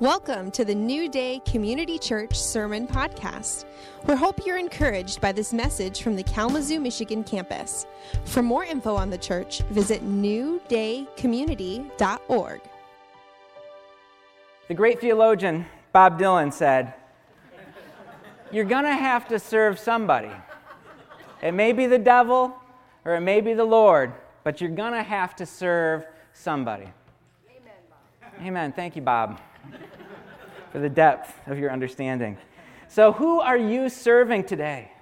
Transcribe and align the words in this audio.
Welcome 0.00 0.52
to 0.52 0.64
the 0.64 0.76
New 0.76 1.08
Day 1.08 1.42
Community 1.44 1.98
Church 1.98 2.38
Sermon 2.38 2.86
Podcast. 2.86 3.64
We 4.06 4.14
hope 4.14 4.46
you're 4.46 4.56
encouraged 4.56 5.20
by 5.20 5.32
this 5.32 5.52
message 5.52 6.02
from 6.02 6.14
the 6.14 6.22
Kalamazoo, 6.22 6.78
Michigan 6.78 7.24
campus. 7.24 7.84
For 8.24 8.40
more 8.40 8.62
info 8.62 8.94
on 8.94 9.10
the 9.10 9.18
church, 9.18 9.58
visit 9.70 10.04
newdaycommunity.org. 10.04 12.60
The 14.68 14.74
great 14.74 15.00
theologian 15.00 15.66
Bob 15.92 16.20
Dylan 16.20 16.52
said, 16.52 16.94
You're 18.52 18.66
going 18.66 18.84
to 18.84 18.94
have 18.94 19.26
to 19.26 19.40
serve 19.40 19.80
somebody. 19.80 20.30
It 21.42 21.54
may 21.54 21.72
be 21.72 21.86
the 21.86 21.98
devil 21.98 22.54
or 23.04 23.16
it 23.16 23.22
may 23.22 23.40
be 23.40 23.52
the 23.52 23.64
Lord, 23.64 24.12
but 24.44 24.60
you're 24.60 24.70
going 24.70 24.92
to 24.92 25.02
have 25.02 25.34
to 25.34 25.44
serve 25.44 26.06
somebody. 26.34 26.86
Amen, 27.50 27.74
Bob. 27.90 27.98
Amen. 28.46 28.72
Thank 28.72 28.94
you, 28.94 29.02
Bob 29.02 29.40
for 30.72 30.78
the 30.78 30.88
depth 30.88 31.34
of 31.46 31.58
your 31.58 31.70
understanding. 31.70 32.36
So, 32.88 33.12
who 33.12 33.40
are 33.40 33.56
you 33.56 33.88
serving 33.88 34.44
today? 34.44 34.92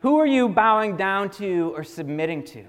Who 0.00 0.18
are 0.18 0.26
you 0.26 0.48
bowing 0.48 0.96
down 0.96 1.30
to 1.32 1.72
or 1.76 1.84
submitting 1.84 2.44
to? 2.44 2.64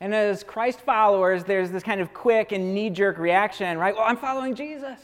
And 0.00 0.14
as 0.14 0.44
Christ 0.44 0.80
followers, 0.80 1.44
there's 1.44 1.70
this 1.70 1.82
kind 1.82 2.00
of 2.00 2.12
quick 2.12 2.52
and 2.52 2.74
knee 2.74 2.90
jerk 2.90 3.16
reaction, 3.16 3.78
right? 3.78 3.94
Well, 3.94 4.04
I'm 4.04 4.18
following 4.18 4.54
Jesus. 4.54 5.00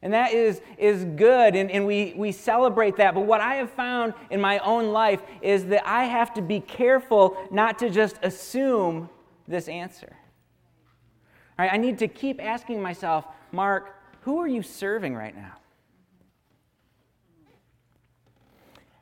And 0.00 0.12
that 0.14 0.32
is, 0.32 0.60
is 0.78 1.04
good, 1.04 1.54
and, 1.54 1.70
and 1.70 1.86
we, 1.86 2.12
we 2.16 2.32
celebrate 2.32 2.96
that. 2.96 3.14
But 3.14 3.20
what 3.20 3.40
I 3.40 3.54
have 3.56 3.70
found 3.70 4.14
in 4.30 4.40
my 4.40 4.58
own 4.60 4.90
life 4.90 5.22
is 5.42 5.66
that 5.66 5.86
I 5.86 6.04
have 6.04 6.34
to 6.34 6.42
be 6.42 6.60
careful 6.60 7.36
not 7.52 7.78
to 7.80 7.90
just 7.90 8.16
assume 8.22 9.08
this 9.46 9.68
answer. 9.68 10.16
Right, 11.58 11.72
I 11.72 11.76
need 11.76 11.98
to 11.98 12.08
keep 12.08 12.42
asking 12.42 12.80
myself, 12.80 13.26
Mark, 13.52 13.94
who 14.22 14.38
are 14.38 14.48
you 14.48 14.62
serving 14.62 15.14
right 15.14 15.36
now? 15.36 15.52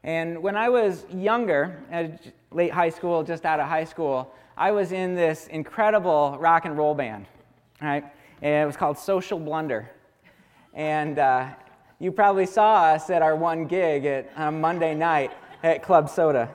And 0.03 0.43
when 0.43 0.57
I 0.57 0.71
was 0.71 1.05
younger, 1.13 1.79
at 1.91 2.33
late 2.51 2.73
high 2.73 2.89
school, 2.89 3.23
just 3.23 3.45
out 3.45 3.61
of 3.61 3.69
high 3.69 3.85
school, 3.85 4.35
I 4.57 4.73
was 4.73 4.93
in 4.93 5.15
this 5.15 5.47
incredible 5.49 6.37
rock 6.41 6.65
and 6.65 6.77
roll 6.77 6.95
band, 6.95 7.27
right? 7.81 8.05
And 8.43 8.63
it 8.63 8.67
was 8.67 8.77
called 8.77 8.99
Social 8.99 9.39
Blunder. 9.39 9.91
And 10.75 11.19
uh, 11.19 11.49
you 11.99 12.13
probably 12.13 12.47
saw 12.47 12.85
us 12.85 13.11
at 13.11 13.21
our 13.21 13.37
one 13.37 13.67
gig 13.67 14.07
at, 14.07 14.31
on 14.37 14.49
a 14.49 14.53
Monday 14.53 14.95
night 14.95 15.33
at 15.63 15.83
Club 15.83 16.09
Soda. 16.09 16.51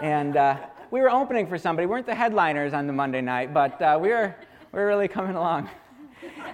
And 0.00 0.36
uh, 0.36 0.56
we 0.90 1.00
were 1.00 1.10
opening 1.10 1.46
for 1.46 1.58
somebody. 1.58 1.86
We 1.86 1.90
weren't 1.90 2.06
the 2.06 2.14
headliners 2.14 2.72
on 2.72 2.86
the 2.86 2.92
Monday 2.92 3.20
night, 3.20 3.52
but 3.52 3.80
uh, 3.82 3.98
we 4.00 4.08
were 4.08 4.34
we're 4.72 4.86
really 4.86 5.08
coming 5.08 5.36
along. 5.36 5.68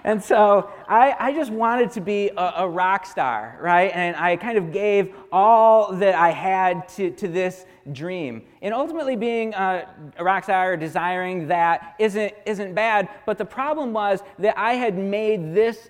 And 0.03 0.23
so 0.23 0.71
I, 0.87 1.15
I 1.19 1.33
just 1.33 1.51
wanted 1.51 1.91
to 1.91 2.01
be 2.01 2.29
a, 2.29 2.53
a, 2.57 2.69
rock 2.69 3.05
star, 3.05 3.57
right? 3.61 3.91
And 3.93 4.15
I 4.15 4.37
kind 4.37 4.57
of 4.57 4.71
gave 4.71 5.13
all 5.31 5.93
that 5.97 6.15
I 6.15 6.31
had 6.31 6.87
to, 6.89 7.11
to 7.11 7.27
this 7.27 7.65
dream. 7.91 8.43
And 8.61 8.73
ultimately, 8.73 9.15
being 9.15 9.53
a, 9.53 9.89
a 10.17 10.23
rock 10.23 10.45
star 10.45 10.73
or 10.73 10.77
desiring 10.77 11.47
that 11.47 11.95
isn't, 11.99 12.33
isn't 12.45 12.73
bad. 12.73 13.09
But 13.25 13.37
the 13.37 13.45
problem 13.45 13.91
was 13.91 14.21
that 14.39 14.57
I 14.57 14.73
had 14.73 14.97
made 14.97 15.53
this 15.53 15.89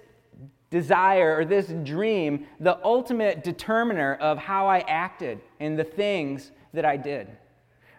desire 0.70 1.38
or 1.38 1.46
this 1.46 1.68
dream 1.84 2.46
the 2.60 2.84
ultimate 2.84 3.44
determiner 3.44 4.16
of 4.16 4.38
how 4.38 4.68
I 4.68 4.80
acted 4.80 5.40
and 5.60 5.78
the 5.80 5.84
things 5.84 6.52
that 6.74 6.84
I 6.84 6.98
did 6.98 7.30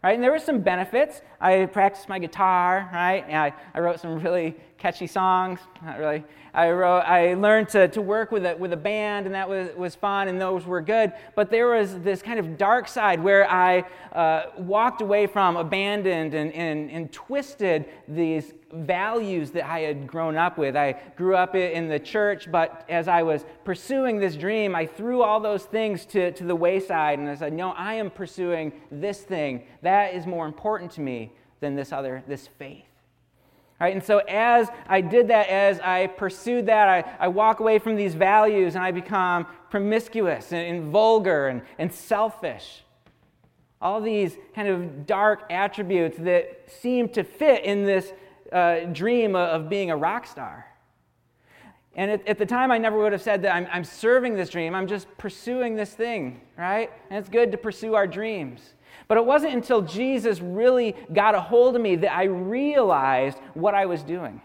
right? 0.03 0.15
And 0.15 0.23
there 0.23 0.31
were 0.31 0.39
some 0.39 0.61
benefits. 0.61 1.21
I 1.41 1.67
practiced 1.67 2.09
my 2.09 2.19
guitar, 2.19 2.91
right? 2.93 3.25
And 3.29 3.37
I, 3.37 3.55
I 3.75 3.81
wrote 3.81 4.01
some 4.01 4.19
really 4.19 4.57
catchy 4.77 5.07
songs. 5.07 5.61
Not 5.85 5.99
really. 5.99 6.25
I, 6.55 6.71
wrote, 6.71 7.01
I 7.01 7.35
learned 7.35 7.69
to, 7.71 7.89
to 7.89 8.03
work 8.03 8.33
with 8.33 8.45
a, 8.47 8.57
with 8.57 8.73
a 8.73 8.77
band, 8.77 9.27
and 9.27 9.35
that 9.35 9.49
was, 9.49 9.69
was 9.77 9.95
fun, 9.95 10.29
and 10.29 10.41
those 10.41 10.65
were 10.65 10.81
good. 10.81 11.13
But 11.37 11.51
there 11.51 11.69
was 11.69 12.01
this 12.01 12.23
kind 12.23 12.41
of 12.41 12.57
dark 12.57 12.89
side 12.89 13.23
where 13.23 13.49
I 13.49 13.85
uh, 14.13 14.51
walked 14.57 15.03
away 15.03 15.27
from, 15.27 15.57
abandoned, 15.57 16.35
and, 16.35 16.53
and, 16.53 16.91
and 16.91 17.13
twisted 17.13 17.87
these 18.09 18.55
values 18.73 19.51
that 19.53 19.67
I 19.67 19.81
had 19.81 20.07
grown 20.07 20.37
up 20.37 20.59
with. 20.59 20.77
I 20.77 21.01
grew 21.17 21.37
up 21.37 21.55
in 21.55 21.89
the 21.89 21.99
church, 21.99 22.51
but 22.51 22.85
as 22.89 23.09
I 23.09 23.23
was 23.23 23.45
pursuing 23.65 24.19
this 24.19 24.35
dream, 24.35 24.75
I 24.75 24.87
threw 24.87 25.23
all 25.23 25.41
those 25.41 25.65
things 25.65 26.05
to, 26.07 26.33
to 26.33 26.45
the 26.45 26.57
wayside, 26.57 27.19
and 27.19 27.29
I 27.29 27.35
said, 27.35 27.53
No, 27.53 27.71
I 27.71 27.95
am 27.95 28.11
pursuing 28.11 28.73
this 28.91 29.21
thing. 29.21 29.65
That 29.83 30.15
is 30.15 30.27
more 30.27 30.47
important 30.47 30.91
to 30.93 31.01
me 31.01 31.28
than 31.61 31.77
this 31.77 31.93
other, 31.93 32.23
this 32.27 32.47
faith. 32.47 32.85
Right, 33.81 33.95
and 33.95 34.03
so 34.03 34.19
as 34.29 34.69
I 34.89 35.01
did 35.01 35.29
that, 35.29 35.49
as 35.49 35.79
I 35.79 36.09
pursued 36.09 36.67
that, 36.67 36.89
I, 36.89 37.27
I 37.27 37.29
walk 37.29 37.61
away 37.61 37.79
from 37.79 37.95
these 37.95 38.13
values 38.15 38.75
and 38.75 38.83
I 38.83 38.91
become 38.91 39.47
promiscuous 39.71 40.53
and, 40.53 40.67
and 40.67 40.91
vulgar 40.91 41.47
and, 41.47 41.63
and 41.79 41.93
selfish. 41.93 42.83
All 43.81 44.01
these 44.01 44.37
kind 44.53 44.67
of 44.67 45.07
dark 45.07 45.45
attributes 45.51 46.19
that 46.19 46.69
seem 46.69 47.09
to 47.11 47.23
fit 47.23 47.65
in 47.65 47.85
this 47.85 48.13
uh, 48.51 48.81
dream 48.87 49.37
of 49.37 49.69
being 49.69 49.93
a 49.93 49.97
rock 49.97 50.27
star. 50.27 50.67
And 51.95 52.11
at, 52.11 52.27
at, 52.27 52.39
the 52.39 52.47
time, 52.47 52.73
I 52.73 52.79
never 52.79 52.99
would 52.99 53.13
have 53.13 53.23
said 53.23 53.43
that 53.43 53.55
I'm, 53.55 53.69
I'm 53.73 53.85
serving 53.85 54.35
this 54.35 54.49
dream. 54.49 54.75
I'm 54.75 54.87
just 54.87 55.07
pursuing 55.19 55.77
this 55.77 55.91
thing, 55.95 56.41
right? 56.57 56.91
And 57.11 57.19
it's 57.19 57.29
good 57.29 57.53
to 57.53 57.59
pursue 57.59 57.95
our 57.95 58.07
dreams. 58.07 58.75
But 59.09 59.17
it 59.17 59.25
wasn't 59.25 59.55
until 59.55 59.81
Jesus 59.81 60.41
really 60.41 60.95
got 61.13 61.35
a 61.35 61.41
hold 61.41 61.75
of 61.75 61.83
me 61.83 61.97
that 61.97 62.15
I 62.15 62.25
realized 62.25 63.39
what 63.55 63.75
I 63.75 63.87
was 63.87 64.03
doing. 64.03 64.43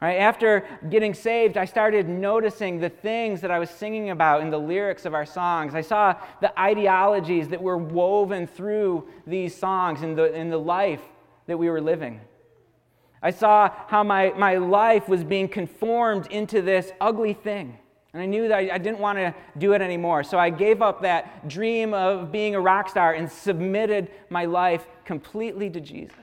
Right? 0.00 0.16
After 0.16 0.66
getting 0.90 1.14
saved, 1.14 1.56
I 1.56 1.64
started 1.64 2.08
noticing 2.08 2.80
the 2.80 2.88
things 2.88 3.40
that 3.42 3.52
I 3.52 3.60
was 3.60 3.70
singing 3.70 4.10
about 4.10 4.40
in 4.40 4.50
the 4.50 4.58
lyrics 4.58 5.04
of 5.04 5.14
our 5.14 5.26
songs. 5.26 5.76
I 5.76 5.80
saw 5.82 6.16
the 6.40 6.58
ideologies 6.58 7.48
that 7.50 7.62
were 7.62 7.76
woven 7.78 8.48
through 8.48 9.06
these 9.28 9.54
songs 9.54 10.02
in 10.02 10.16
the, 10.16 10.34
in 10.34 10.50
the 10.50 10.58
life 10.58 11.02
that 11.46 11.56
we 11.56 11.70
were 11.70 11.80
living. 11.80 12.20
I 13.22 13.30
saw 13.30 13.70
how 13.86 14.02
my, 14.02 14.30
my 14.30 14.56
life 14.56 15.08
was 15.08 15.22
being 15.22 15.48
conformed 15.48 16.26
into 16.32 16.62
this 16.62 16.90
ugly 17.00 17.34
thing. 17.34 17.78
And 18.12 18.22
I 18.22 18.26
knew 18.26 18.46
that 18.48 18.58
I, 18.58 18.78
didn't 18.78 18.98
want 18.98 19.18
to 19.18 19.34
do 19.56 19.72
it 19.72 19.80
anymore. 19.80 20.22
So 20.22 20.38
I 20.38 20.50
gave 20.50 20.82
up 20.82 21.00
that 21.00 21.48
dream 21.48 21.94
of 21.94 22.30
being 22.30 22.54
a 22.54 22.60
rock 22.60 22.90
star 22.90 23.14
and 23.14 23.30
submitted 23.30 24.10
my 24.28 24.44
life 24.44 24.86
completely 25.04 25.70
to 25.70 25.80
Jesus. 25.80 26.16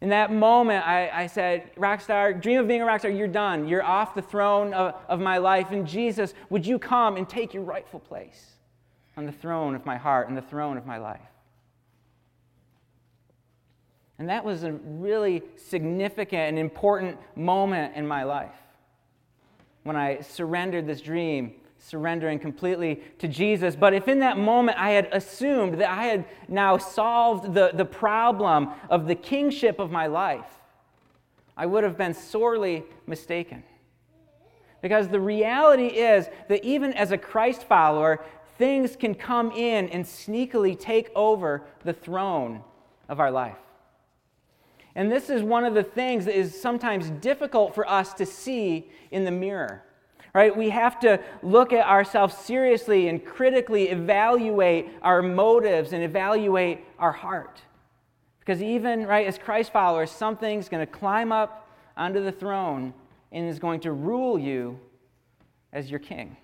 In 0.00 0.08
that 0.08 0.32
moment, 0.32 0.84
I, 0.84 1.08
I 1.10 1.26
said, 1.28 1.72
Rockstar, 1.76 2.42
dream 2.42 2.58
of 2.58 2.66
being 2.66 2.82
a 2.82 2.84
rock 2.84 2.98
star, 2.98 3.12
you're 3.12 3.28
done. 3.28 3.68
You're 3.68 3.84
off 3.84 4.16
the 4.16 4.22
throne 4.22 4.74
of, 4.74 4.96
of 5.08 5.20
my 5.20 5.38
life. 5.38 5.70
And 5.70 5.86
Jesus, 5.86 6.34
would 6.50 6.66
you 6.66 6.80
come 6.80 7.16
and 7.16 7.28
take 7.28 7.54
your 7.54 7.62
rightful 7.62 8.00
place 8.00 8.56
on 9.16 9.24
the 9.24 9.32
throne 9.32 9.76
of 9.76 9.86
my 9.86 9.96
heart 9.96 10.26
and 10.26 10.36
the 10.36 10.42
throne 10.42 10.76
of 10.76 10.84
my 10.84 10.98
life? 10.98 11.20
And 14.18 14.28
that 14.28 14.44
was 14.44 14.64
a 14.64 14.72
really 14.72 15.44
significant 15.54 16.48
and 16.48 16.58
important 16.58 17.18
moment 17.36 17.94
in 17.94 18.04
my 18.04 18.24
life 18.24 18.61
when 19.82 19.96
I 19.96 20.20
surrendered 20.20 20.86
this 20.86 21.00
dream, 21.00 21.54
surrendering 21.78 22.38
completely 22.38 23.02
to 23.18 23.28
Jesus. 23.28 23.74
But 23.74 23.94
if 23.94 24.08
in 24.08 24.20
that 24.20 24.38
moment 24.38 24.78
I 24.78 24.90
had 24.90 25.08
assumed 25.12 25.80
that 25.80 25.90
I 25.90 26.04
had 26.04 26.24
now 26.48 26.78
solved 26.78 27.54
the, 27.54 27.72
the 27.74 27.84
problem 27.84 28.70
of 28.88 29.06
the 29.06 29.14
kingship 29.14 29.78
of 29.78 29.90
my 29.90 30.06
life, 30.06 30.46
I 31.56 31.66
would 31.66 31.84
have 31.84 31.98
been 31.98 32.14
sorely 32.14 32.84
mistaken. 33.06 33.62
Because 34.80 35.08
the 35.08 35.20
reality 35.20 35.86
is 35.86 36.28
that 36.48 36.64
even 36.64 36.92
as 36.92 37.12
a 37.12 37.18
Christ 37.18 37.64
follower, 37.64 38.24
things 38.58 38.96
can 38.96 39.14
come 39.14 39.52
in 39.52 39.88
and 39.88 40.04
sneakily 40.04 40.78
take 40.78 41.10
over 41.14 41.62
the 41.84 41.92
throne 41.92 42.62
of 43.08 43.20
our 43.20 43.30
life. 43.30 43.58
And 44.94 45.10
this 45.10 45.30
is 45.30 45.42
one 45.42 45.64
of 45.64 45.74
the 45.74 45.82
things 45.82 46.24
that 46.26 46.36
is 46.36 46.60
sometimes 46.60 47.10
difficult 47.10 47.74
for 47.74 47.88
us 47.88 48.12
to 48.14 48.26
see 48.26 48.90
in 49.10 49.24
the 49.24 49.30
mirror. 49.30 49.82
Right? 50.34 50.54
We 50.56 50.70
have 50.70 50.98
to 51.00 51.20
look 51.42 51.72
at 51.72 51.86
ourselves 51.86 52.34
seriously 52.36 53.08
and 53.08 53.24
critically 53.24 53.90
evaluate 53.90 54.88
our 55.02 55.20
motives 55.22 55.92
and 55.92 56.02
evaluate 56.02 56.80
our 56.98 57.12
heart. 57.12 57.60
Because 58.40 58.62
even, 58.62 59.06
right, 59.06 59.26
as 59.26 59.38
Christ 59.38 59.72
followers, 59.72 60.10
something's 60.10 60.68
going 60.68 60.84
to 60.84 60.90
climb 60.90 61.32
up 61.32 61.68
onto 61.96 62.22
the 62.24 62.32
throne 62.32 62.94
and 63.30 63.48
is 63.48 63.58
going 63.58 63.80
to 63.80 63.92
rule 63.92 64.38
you 64.38 64.80
as 65.72 65.90
your 65.90 66.00
king. 66.00 66.36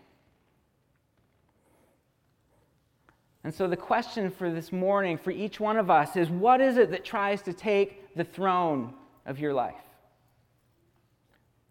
And 3.44 3.54
so, 3.54 3.68
the 3.68 3.76
question 3.76 4.30
for 4.30 4.50
this 4.50 4.72
morning 4.72 5.16
for 5.16 5.30
each 5.30 5.60
one 5.60 5.76
of 5.76 5.90
us 5.90 6.16
is 6.16 6.28
what 6.28 6.60
is 6.60 6.76
it 6.76 6.90
that 6.90 7.04
tries 7.04 7.40
to 7.42 7.52
take 7.52 8.14
the 8.14 8.24
throne 8.24 8.92
of 9.26 9.38
your 9.38 9.54
life? 9.54 9.74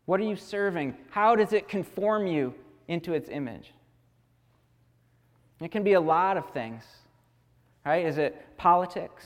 What 0.05 0.19
are 0.19 0.23
you 0.23 0.37
serving? 0.37 0.95
How 1.09 1.35
does 1.35 1.51
it 1.51 1.67
conform 1.67 2.27
you 2.27 2.53
into 2.87 3.13
its 3.13 3.29
image? 3.29 3.73
It 5.59 5.71
can 5.71 5.83
be 5.83 5.93
a 5.93 6.01
lot 6.01 6.37
of 6.37 6.49
things, 6.51 6.83
right? 7.85 8.05
Is 8.05 8.17
it 8.17 8.57
politics 8.57 9.25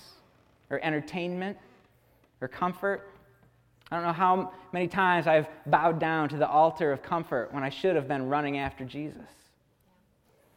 or 0.69 0.79
entertainment 0.83 1.57
or 2.39 2.47
comfort 2.47 3.11
I 3.91 3.97
don't 3.97 4.05
know 4.05 4.13
how 4.13 4.53
many 4.71 4.87
times 4.87 5.27
I've 5.27 5.47
bowed 5.65 5.99
down 5.99 6.29
to 6.29 6.37
the 6.37 6.47
altar 6.47 6.93
of 6.93 7.03
comfort 7.03 7.53
when 7.53 7.61
I 7.61 7.69
should 7.69 7.95
have 7.97 8.07
been 8.07 8.29
running 8.29 8.57
after 8.57 8.85
Jesus. 8.85 9.27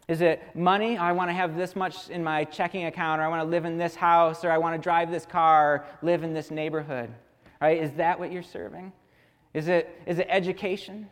Is 0.06 0.20
it 0.20 0.54
money? 0.54 0.98
I 0.98 1.12
want 1.12 1.30
to 1.30 1.34
have 1.34 1.56
this 1.56 1.74
much 1.74 2.10
in 2.10 2.22
my 2.22 2.44
checking 2.44 2.84
account, 2.84 3.20
or 3.20 3.24
I 3.24 3.28
want 3.28 3.42
to 3.42 3.48
live 3.48 3.64
in 3.64 3.78
this 3.78 3.94
house, 3.94 4.44
or 4.44 4.50
I 4.50 4.58
want 4.58 4.74
to 4.74 4.82
drive 4.82 5.10
this 5.10 5.24
car, 5.24 5.74
or 5.74 5.86
live 6.02 6.22
in 6.22 6.34
this 6.34 6.50
neighborhood. 6.50 7.10
Right? 7.60 7.82
Is 7.82 7.92
that 7.92 8.18
what 8.18 8.30
you're 8.30 8.42
serving? 8.42 8.92
Is 9.54 9.68
it, 9.68 9.98
is 10.06 10.18
it 10.18 10.26
education? 10.28 11.08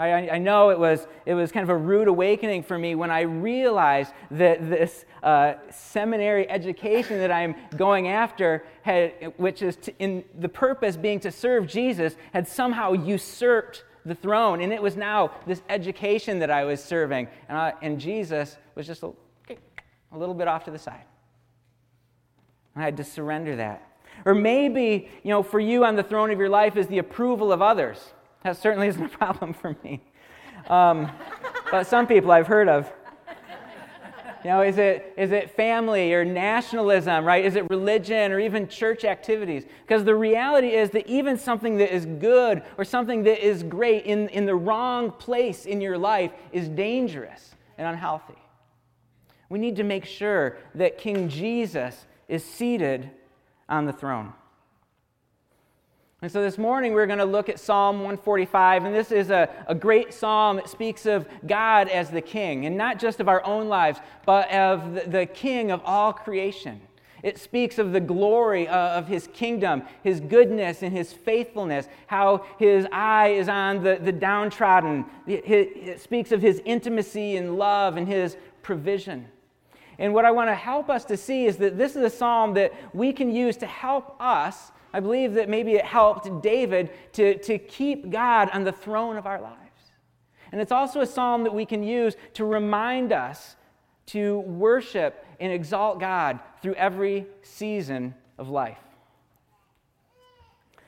I, 0.00 0.30
I, 0.30 0.38
know 0.38 0.70
it 0.70 0.78
was, 0.78 1.06
it 1.26 1.34
was 1.34 1.52
kind 1.52 1.62
of 1.62 1.68
a 1.68 1.76
rude 1.76 2.08
awakening 2.08 2.62
for 2.62 2.78
me 2.78 2.94
when 2.94 3.10
I 3.10 3.20
realized 3.20 4.14
that 4.30 4.70
this 4.70 5.04
uh, 5.22 5.54
seminary 5.70 6.48
education 6.48 7.18
that 7.18 7.30
I'm 7.30 7.54
going 7.76 8.08
after, 8.08 8.64
had, 8.80 9.34
which 9.36 9.60
is 9.60 9.76
to, 9.76 9.98
in 9.98 10.24
the 10.38 10.48
purpose 10.48 10.96
being 10.96 11.20
to 11.20 11.30
serve 11.30 11.66
Jesus, 11.66 12.16
had 12.32 12.48
somehow 12.48 12.92
usurped 12.92 13.84
the 14.04 14.14
throne. 14.14 14.60
And 14.60 14.72
it 14.72 14.82
was 14.82 14.96
now 14.96 15.32
this 15.46 15.62
education 15.68 16.38
that 16.40 16.50
I 16.50 16.64
was 16.64 16.82
serving. 16.82 17.28
And, 17.48 17.58
I, 17.58 17.74
and 17.82 17.98
Jesus 18.00 18.56
was 18.74 18.86
just 18.86 19.02
a, 19.02 19.12
a 20.12 20.18
little 20.18 20.34
bit 20.34 20.48
off 20.48 20.64
to 20.64 20.70
the 20.70 20.78
side. 20.78 21.04
And 22.74 22.82
I 22.82 22.84
had 22.84 22.96
to 22.98 23.04
surrender 23.04 23.56
that. 23.56 23.86
Or 24.24 24.34
maybe, 24.34 25.08
you 25.22 25.30
know, 25.30 25.42
for 25.42 25.60
you 25.60 25.84
on 25.84 25.96
the 25.96 26.02
throne 26.02 26.30
of 26.30 26.38
your 26.38 26.48
life 26.48 26.76
is 26.76 26.86
the 26.86 26.98
approval 26.98 27.52
of 27.52 27.62
others. 27.62 28.12
That 28.42 28.56
certainly 28.56 28.88
isn't 28.88 29.04
a 29.04 29.08
problem 29.18 29.52
for 29.52 29.76
me. 29.82 30.02
Um, 30.68 31.10
but 31.70 31.86
some 31.86 32.06
people 32.06 32.30
I've 32.30 32.46
heard 32.46 32.68
of. 32.68 32.92
You 34.44 34.50
know, 34.50 34.62
is 34.62 34.78
it, 34.78 35.12
is 35.18 35.32
it 35.32 35.50
family 35.50 36.14
or 36.14 36.24
nationalism, 36.24 37.24
right? 37.24 37.44
Is 37.44 37.56
it 37.56 37.68
religion 37.68 38.32
or 38.32 38.40
even 38.40 38.68
church 38.68 39.04
activities? 39.04 39.64
Because 39.82 40.04
the 40.04 40.14
reality 40.14 40.68
is 40.68 40.90
that 40.90 41.06
even 41.06 41.36
something 41.36 41.76
that 41.76 41.94
is 41.94 42.06
good 42.06 42.62
or 42.78 42.84
something 42.84 43.22
that 43.24 43.46
is 43.46 43.62
great 43.62 44.06
in, 44.06 44.28
in 44.30 44.46
the 44.46 44.54
wrong 44.54 45.10
place 45.10 45.66
in 45.66 45.80
your 45.80 45.98
life 45.98 46.32
is 46.52 46.68
dangerous 46.68 47.54
and 47.76 47.86
unhealthy. 47.86 48.38
We 49.50 49.58
need 49.58 49.76
to 49.76 49.84
make 49.84 50.06
sure 50.06 50.56
that 50.74 50.96
King 50.96 51.28
Jesus 51.28 52.06
is 52.28 52.42
seated 52.42 53.10
on 53.68 53.84
the 53.84 53.92
throne. 53.92 54.32
And 56.22 56.30
so 56.30 56.42
this 56.42 56.58
morning 56.58 56.92
we're 56.92 57.06
going 57.06 57.18
to 57.18 57.24
look 57.24 57.48
at 57.48 57.58
Psalm 57.58 57.96
145, 57.96 58.84
and 58.84 58.94
this 58.94 59.10
is 59.10 59.30
a, 59.30 59.48
a 59.66 59.74
great 59.74 60.12
psalm 60.12 60.56
that 60.56 60.68
speaks 60.68 61.06
of 61.06 61.26
God 61.46 61.88
as 61.88 62.10
the 62.10 62.20
king, 62.20 62.66
and 62.66 62.76
not 62.76 62.98
just 62.98 63.20
of 63.20 63.28
our 63.28 63.42
own 63.46 63.68
lives, 63.68 64.00
but 64.26 64.50
of 64.50 64.94
the, 64.94 65.00
the 65.08 65.24
king 65.24 65.70
of 65.70 65.80
all 65.82 66.12
creation. 66.12 66.78
It 67.22 67.38
speaks 67.38 67.78
of 67.78 67.92
the 67.92 68.00
glory 68.00 68.68
of 68.68 69.08
his 69.08 69.28
kingdom, 69.28 69.82
his 70.02 70.20
goodness 70.20 70.82
and 70.82 70.94
his 70.94 71.10
faithfulness, 71.10 71.88
how 72.06 72.44
his 72.58 72.86
eye 72.92 73.28
is 73.28 73.48
on 73.48 73.82
the, 73.82 73.98
the 74.02 74.12
downtrodden. 74.12 75.06
It 75.26 76.00
speaks 76.02 76.32
of 76.32 76.42
his 76.42 76.60
intimacy 76.66 77.36
and 77.36 77.56
love 77.56 77.96
and 77.96 78.06
his 78.06 78.36
provision. 78.60 79.26
And 79.98 80.12
what 80.12 80.26
I 80.26 80.30
want 80.32 80.50
to 80.50 80.54
help 80.54 80.90
us 80.90 81.06
to 81.06 81.16
see 81.16 81.46
is 81.46 81.56
that 81.58 81.78
this 81.78 81.96
is 81.96 82.02
a 82.02 82.10
psalm 82.10 82.52
that 82.54 82.74
we 82.94 83.10
can 83.14 83.34
use 83.34 83.56
to 83.58 83.66
help 83.66 84.16
us 84.20 84.72
I 84.92 85.00
believe 85.00 85.34
that 85.34 85.48
maybe 85.48 85.74
it 85.74 85.84
helped 85.84 86.42
David 86.42 86.90
to, 87.12 87.38
to 87.38 87.58
keep 87.58 88.10
God 88.10 88.50
on 88.52 88.64
the 88.64 88.72
throne 88.72 89.16
of 89.16 89.26
our 89.26 89.40
lives. 89.40 89.56
And 90.52 90.60
it's 90.60 90.72
also 90.72 91.00
a 91.00 91.06
psalm 91.06 91.44
that 91.44 91.54
we 91.54 91.64
can 91.64 91.82
use 91.82 92.16
to 92.34 92.44
remind 92.44 93.12
us 93.12 93.56
to 94.06 94.40
worship 94.40 95.24
and 95.38 95.52
exalt 95.52 96.00
God 96.00 96.40
through 96.62 96.74
every 96.74 97.26
season 97.42 98.14
of 98.38 98.48
life. 98.48 98.78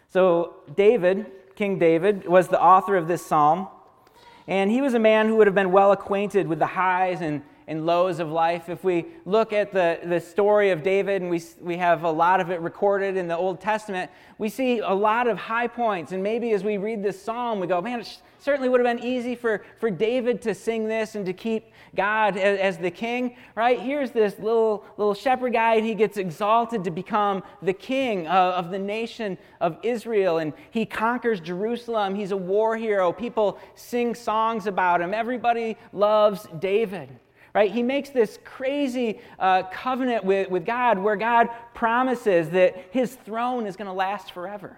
So, 0.08 0.56
David, 0.76 1.26
King 1.54 1.78
David, 1.78 2.26
was 2.26 2.48
the 2.48 2.60
author 2.60 2.96
of 2.96 3.08
this 3.08 3.24
psalm. 3.24 3.68
And 4.48 4.70
he 4.70 4.80
was 4.82 4.94
a 4.94 4.98
man 4.98 5.28
who 5.28 5.36
would 5.36 5.46
have 5.46 5.54
been 5.54 5.72
well 5.72 5.92
acquainted 5.92 6.48
with 6.48 6.58
the 6.58 6.66
highs 6.66 7.20
and 7.20 7.42
and 7.72 7.86
lows 7.86 8.20
of 8.20 8.30
life. 8.30 8.68
If 8.68 8.84
we 8.84 9.06
look 9.24 9.52
at 9.54 9.72
the, 9.72 9.98
the 10.04 10.20
story 10.20 10.70
of 10.70 10.82
David, 10.82 11.22
and 11.22 11.30
we, 11.30 11.42
we 11.60 11.78
have 11.78 12.04
a 12.04 12.10
lot 12.10 12.38
of 12.38 12.50
it 12.50 12.60
recorded 12.60 13.16
in 13.16 13.26
the 13.26 13.36
Old 13.36 13.60
Testament, 13.60 14.10
we 14.36 14.50
see 14.50 14.80
a 14.80 14.92
lot 14.92 15.26
of 15.26 15.38
high 15.38 15.66
points. 15.66 16.12
And 16.12 16.22
maybe 16.22 16.52
as 16.52 16.62
we 16.62 16.76
read 16.76 17.02
this 17.02 17.20
psalm, 17.20 17.60
we 17.60 17.66
go, 17.66 17.80
man, 17.80 18.00
it 18.00 18.18
certainly 18.38 18.68
would 18.68 18.84
have 18.84 18.96
been 18.96 19.04
easy 19.04 19.34
for, 19.34 19.64
for 19.80 19.90
David 19.90 20.42
to 20.42 20.54
sing 20.54 20.86
this 20.86 21.14
and 21.14 21.24
to 21.24 21.32
keep 21.32 21.72
God 21.94 22.36
as, 22.36 22.58
as 22.58 22.78
the 22.78 22.90
king, 22.90 23.36
right? 23.54 23.80
Here's 23.80 24.10
this 24.10 24.38
little, 24.38 24.84
little 24.98 25.14
shepherd 25.14 25.54
guy, 25.54 25.76
and 25.76 25.86
he 25.86 25.94
gets 25.94 26.18
exalted 26.18 26.84
to 26.84 26.90
become 26.90 27.42
the 27.62 27.72
king 27.72 28.26
of, 28.26 28.66
of 28.66 28.70
the 28.70 28.78
nation 28.78 29.38
of 29.62 29.78
Israel. 29.82 30.38
And 30.38 30.52
he 30.72 30.84
conquers 30.84 31.40
Jerusalem. 31.40 32.14
He's 32.14 32.32
a 32.32 32.36
war 32.36 32.76
hero. 32.76 33.12
People 33.12 33.58
sing 33.76 34.14
songs 34.14 34.66
about 34.66 35.00
him. 35.00 35.14
Everybody 35.14 35.78
loves 35.94 36.46
David 36.58 37.08
right? 37.54 37.70
He 37.70 37.82
makes 37.82 38.10
this 38.10 38.38
crazy 38.44 39.20
uh, 39.38 39.64
covenant 39.64 40.24
with, 40.24 40.50
with 40.50 40.64
God 40.64 40.98
where 40.98 41.16
God 41.16 41.48
promises 41.74 42.50
that 42.50 42.76
his 42.90 43.14
throne 43.14 43.66
is 43.66 43.76
going 43.76 43.86
to 43.86 43.92
last 43.92 44.32
forever. 44.32 44.76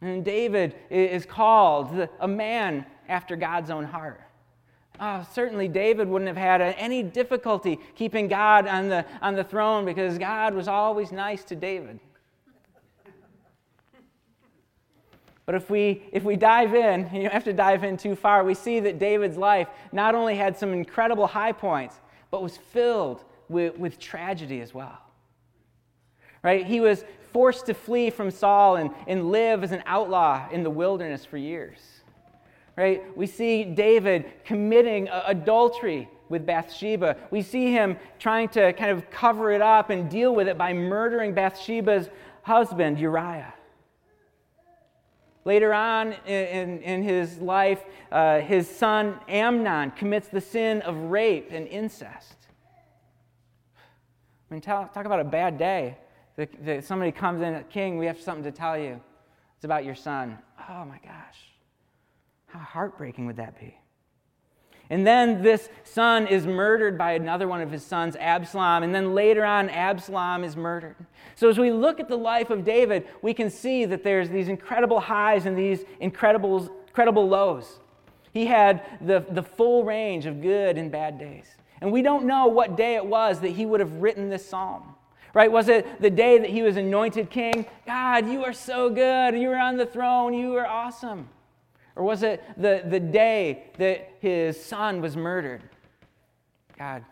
And 0.00 0.24
David 0.24 0.74
is 0.90 1.24
called 1.24 2.08
a 2.20 2.28
man 2.28 2.86
after 3.08 3.36
God's 3.36 3.70
own 3.70 3.84
heart. 3.84 4.20
Oh, 5.00 5.26
certainly, 5.32 5.66
David 5.66 6.08
wouldn't 6.08 6.28
have 6.28 6.36
had 6.36 6.60
any 6.60 7.02
difficulty 7.02 7.80
keeping 7.96 8.28
God 8.28 8.68
on 8.68 8.88
the, 8.88 9.04
on 9.20 9.34
the 9.34 9.42
throne 9.42 9.84
because 9.84 10.18
God 10.18 10.54
was 10.54 10.68
always 10.68 11.10
nice 11.10 11.42
to 11.44 11.56
David. 11.56 11.98
But 15.46 15.54
if 15.54 15.68
we, 15.68 16.02
if 16.12 16.24
we 16.24 16.36
dive 16.36 16.74
in, 16.74 17.10
you 17.12 17.22
don't 17.22 17.32
have 17.32 17.44
to 17.44 17.52
dive 17.52 17.84
in 17.84 17.96
too 17.96 18.16
far, 18.16 18.44
we 18.44 18.54
see 18.54 18.80
that 18.80 18.98
David's 18.98 19.36
life 19.36 19.68
not 19.92 20.14
only 20.14 20.36
had 20.36 20.56
some 20.56 20.72
incredible 20.72 21.26
high 21.26 21.52
points, 21.52 22.00
but 22.30 22.42
was 22.42 22.56
filled 22.56 23.24
with, 23.48 23.78
with 23.78 23.98
tragedy 23.98 24.60
as 24.60 24.74
well. 24.74 24.98
Right? 26.42 26.66
He 26.66 26.80
was 26.80 27.04
forced 27.32 27.66
to 27.66 27.74
flee 27.74 28.10
from 28.10 28.30
Saul 28.30 28.76
and, 28.76 28.90
and 29.06 29.30
live 29.30 29.64
as 29.64 29.72
an 29.72 29.82
outlaw 29.86 30.48
in 30.50 30.62
the 30.62 30.70
wilderness 30.70 31.24
for 31.24 31.36
years. 31.36 31.78
Right? 32.76 33.16
We 33.16 33.26
see 33.26 33.64
David 33.64 34.44
committing 34.44 35.08
adultery 35.08 36.08
with 36.28 36.44
Bathsheba. 36.44 37.16
We 37.30 37.42
see 37.42 37.70
him 37.70 37.96
trying 38.18 38.48
to 38.50 38.72
kind 38.72 38.90
of 38.90 39.08
cover 39.10 39.52
it 39.52 39.62
up 39.62 39.90
and 39.90 40.10
deal 40.10 40.34
with 40.34 40.48
it 40.48 40.58
by 40.58 40.72
murdering 40.72 41.34
Bathsheba's 41.34 42.08
husband, 42.42 42.98
Uriah. 42.98 43.53
Later 45.44 45.74
on 45.74 46.14
in, 46.26 46.80
in 46.80 47.02
his 47.02 47.38
life, 47.38 47.84
uh, 48.10 48.40
his 48.40 48.68
son 48.68 49.18
Amnon 49.28 49.90
commits 49.90 50.28
the 50.28 50.40
sin 50.40 50.80
of 50.82 50.96
rape 50.96 51.48
and 51.50 51.66
incest. 51.68 52.36
I 54.50 54.54
mean, 54.54 54.62
talk, 54.62 54.94
talk 54.94 55.04
about 55.04 55.20
a 55.20 55.24
bad 55.24 55.58
day. 55.58 55.98
That, 56.36 56.64
that 56.64 56.84
somebody 56.84 57.12
comes 57.12 57.42
in, 57.42 57.62
King, 57.70 57.96
we 57.98 58.06
have 58.06 58.20
something 58.20 58.42
to 58.44 58.50
tell 58.50 58.76
you. 58.76 59.00
It's 59.56 59.64
about 59.64 59.84
your 59.84 59.94
son. 59.94 60.38
Oh 60.68 60.84
my 60.84 60.98
gosh. 61.04 61.38
How 62.46 62.58
heartbreaking 62.58 63.26
would 63.26 63.36
that 63.36 63.58
be? 63.58 63.76
And 64.90 65.06
then 65.06 65.42
this 65.42 65.68
son 65.84 66.26
is 66.26 66.46
murdered 66.46 66.98
by 66.98 67.12
another 67.12 67.48
one 67.48 67.60
of 67.60 67.70
his 67.70 67.84
sons, 67.84 68.16
Absalom. 68.16 68.82
And 68.82 68.94
then 68.94 69.14
later 69.14 69.44
on, 69.44 69.70
Absalom 69.70 70.44
is 70.44 70.56
murdered. 70.56 70.96
So 71.36 71.48
as 71.48 71.58
we 71.58 71.70
look 71.70 72.00
at 72.00 72.08
the 72.08 72.18
life 72.18 72.50
of 72.50 72.64
David, 72.64 73.06
we 73.22 73.32
can 73.32 73.50
see 73.50 73.86
that 73.86 74.04
there's 74.04 74.28
these 74.28 74.48
incredible 74.48 75.00
highs 75.00 75.46
and 75.46 75.56
these 75.56 75.84
incredible, 76.00 76.70
incredible 76.86 77.26
lows. 77.28 77.80
He 78.32 78.46
had 78.46 78.82
the, 79.00 79.24
the 79.30 79.42
full 79.42 79.84
range 79.84 80.26
of 80.26 80.42
good 80.42 80.76
and 80.76 80.90
bad 80.90 81.18
days. 81.18 81.46
And 81.80 81.90
we 81.90 82.02
don't 82.02 82.24
know 82.24 82.46
what 82.46 82.76
day 82.76 82.96
it 82.96 83.04
was 83.04 83.40
that 83.40 83.50
he 83.50 83.64
would 83.66 83.80
have 83.80 83.94
written 83.94 84.28
this 84.28 84.46
psalm. 84.46 84.94
Right? 85.32 85.50
Was 85.50 85.68
it 85.68 86.00
the 86.00 86.10
day 86.10 86.38
that 86.38 86.50
he 86.50 86.62
was 86.62 86.76
anointed 86.76 87.30
king? 87.30 87.66
God, 87.86 88.28
you 88.28 88.44
are 88.44 88.52
so 88.52 88.88
good. 88.88 89.36
You 89.36 89.50
are 89.50 89.58
on 89.58 89.76
the 89.76 89.86
throne. 89.86 90.32
You 90.32 90.54
are 90.56 90.66
awesome. 90.66 91.28
Or 91.96 92.02
was 92.02 92.22
it 92.22 92.42
the, 92.56 92.82
the 92.86 93.00
day 93.00 93.70
that 93.78 94.10
his 94.20 94.62
son 94.62 95.00
was 95.00 95.16
murdered? 95.16 95.62
God, 96.78 97.04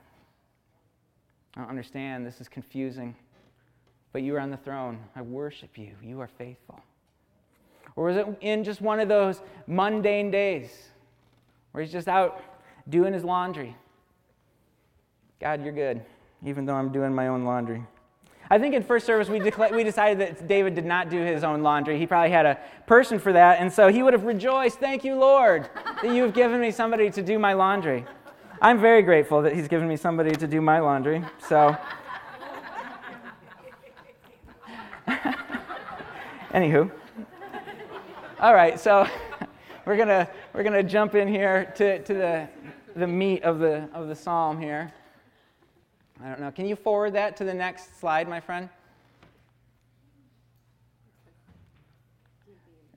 I 1.56 1.60
don't 1.60 1.70
understand. 1.70 2.26
This 2.26 2.40
is 2.40 2.48
confusing. 2.48 3.14
But 4.12 4.22
you 4.22 4.34
are 4.36 4.40
on 4.40 4.50
the 4.50 4.56
throne. 4.56 4.98
I 5.14 5.22
worship 5.22 5.78
you. 5.78 5.92
You 6.02 6.20
are 6.20 6.28
faithful. 6.28 6.80
Or 7.94 8.06
was 8.06 8.16
it 8.16 8.26
in 8.40 8.64
just 8.64 8.80
one 8.80 9.00
of 9.00 9.08
those 9.08 9.40
mundane 9.66 10.30
days 10.30 10.70
where 11.72 11.82
he's 11.82 11.92
just 11.92 12.08
out 12.08 12.42
doing 12.88 13.12
his 13.12 13.24
laundry? 13.24 13.76
God, 15.40 15.62
you're 15.62 15.72
good, 15.72 16.02
even 16.44 16.64
though 16.64 16.74
I'm 16.74 16.90
doing 16.90 17.14
my 17.14 17.28
own 17.28 17.44
laundry. 17.44 17.84
I 18.52 18.58
think 18.58 18.74
in 18.74 18.82
first 18.82 19.06
service 19.06 19.30
we, 19.30 19.40
decla- 19.40 19.74
we 19.74 19.82
decided 19.82 20.18
that 20.18 20.46
David 20.46 20.74
did 20.74 20.84
not 20.84 21.08
do 21.08 21.16
his 21.22 21.42
own 21.42 21.62
laundry. 21.62 21.98
He 21.98 22.06
probably 22.06 22.30
had 22.30 22.44
a 22.44 22.58
person 22.84 23.18
for 23.18 23.32
that. 23.32 23.60
And 23.60 23.72
so 23.72 23.88
he 23.88 24.02
would 24.02 24.12
have 24.12 24.24
rejoiced, 24.24 24.78
Thank 24.78 25.04
you, 25.04 25.14
Lord, 25.14 25.70
that 26.02 26.14
you 26.14 26.22
have 26.24 26.34
given 26.34 26.60
me 26.60 26.70
somebody 26.70 27.08
to 27.12 27.22
do 27.22 27.38
my 27.38 27.54
laundry. 27.54 28.04
I'm 28.60 28.78
very 28.78 29.00
grateful 29.00 29.40
that 29.40 29.54
he's 29.54 29.68
given 29.68 29.88
me 29.88 29.96
somebody 29.96 30.32
to 30.32 30.46
do 30.46 30.60
my 30.60 30.80
laundry. 30.80 31.24
So. 31.48 31.74
Anywho. 36.52 36.90
All 38.38 38.52
right, 38.52 38.78
so 38.78 39.08
we're 39.86 39.96
gonna 39.96 40.28
we're 40.52 40.62
gonna 40.62 40.82
jump 40.82 41.14
in 41.14 41.26
here 41.26 41.72
to, 41.76 42.02
to 42.02 42.12
the 42.12 42.46
the 42.96 43.06
meat 43.06 43.44
of 43.44 43.60
the 43.60 43.88
of 43.94 44.08
the 44.08 44.14
psalm 44.14 44.60
here. 44.60 44.92
I 46.22 46.28
don't 46.28 46.40
know. 46.40 46.52
Can 46.52 46.66
you 46.66 46.76
forward 46.76 47.14
that 47.14 47.36
to 47.38 47.44
the 47.44 47.54
next 47.54 47.98
slide, 47.98 48.28
my 48.28 48.38
friend? 48.38 48.68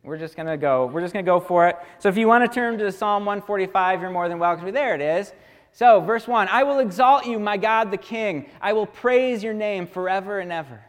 We're 0.03 0.19
just 0.19 0.35
going 0.35 0.47
to 0.47 0.57
go. 0.57 0.85
We're 0.85 1.01
just 1.01 1.13
going 1.13 1.25
to 1.25 1.31
go 1.31 1.39
for 1.39 1.67
it. 1.67 1.77
So 1.97 2.09
if 2.09 2.17
you 2.17 2.27
want 2.27 2.49
to 2.49 2.53
turn 2.53 2.77
to 2.77 2.91
Psalm 2.91 3.25
145, 3.25 4.01
you're 4.01 4.11
more 4.11 4.29
than 4.29 4.37
welcome. 4.37 4.71
There 4.71 4.93
it 4.93 5.01
is. 5.01 5.33
So, 5.71 5.99
verse 5.99 6.27
1 6.27 6.47
I 6.49 6.63
will 6.63 6.79
exalt 6.79 7.25
you, 7.25 7.39
my 7.39 7.57
God 7.57 7.89
the 7.89 7.97
King. 7.97 8.49
I 8.61 8.73
will 8.73 8.85
praise 8.85 9.43
your 9.43 9.55
name 9.55 9.87
forever 9.87 10.39
and 10.39 10.51
ever. 10.51 10.79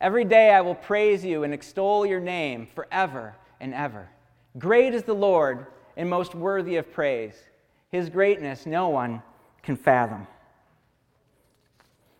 Every 0.00 0.24
day 0.24 0.50
I 0.50 0.60
will 0.60 0.74
praise 0.74 1.24
you 1.24 1.44
and 1.44 1.54
extol 1.54 2.04
your 2.04 2.20
name 2.20 2.66
forever 2.74 3.36
and 3.60 3.72
ever. 3.72 4.08
Great 4.58 4.92
is 4.92 5.04
the 5.04 5.14
Lord 5.14 5.66
and 5.96 6.10
most 6.10 6.34
worthy 6.34 6.76
of 6.76 6.92
praise. 6.92 7.36
His 7.90 8.10
greatness 8.10 8.66
no 8.66 8.88
one 8.88 9.22
can 9.62 9.76
fathom. 9.76 10.26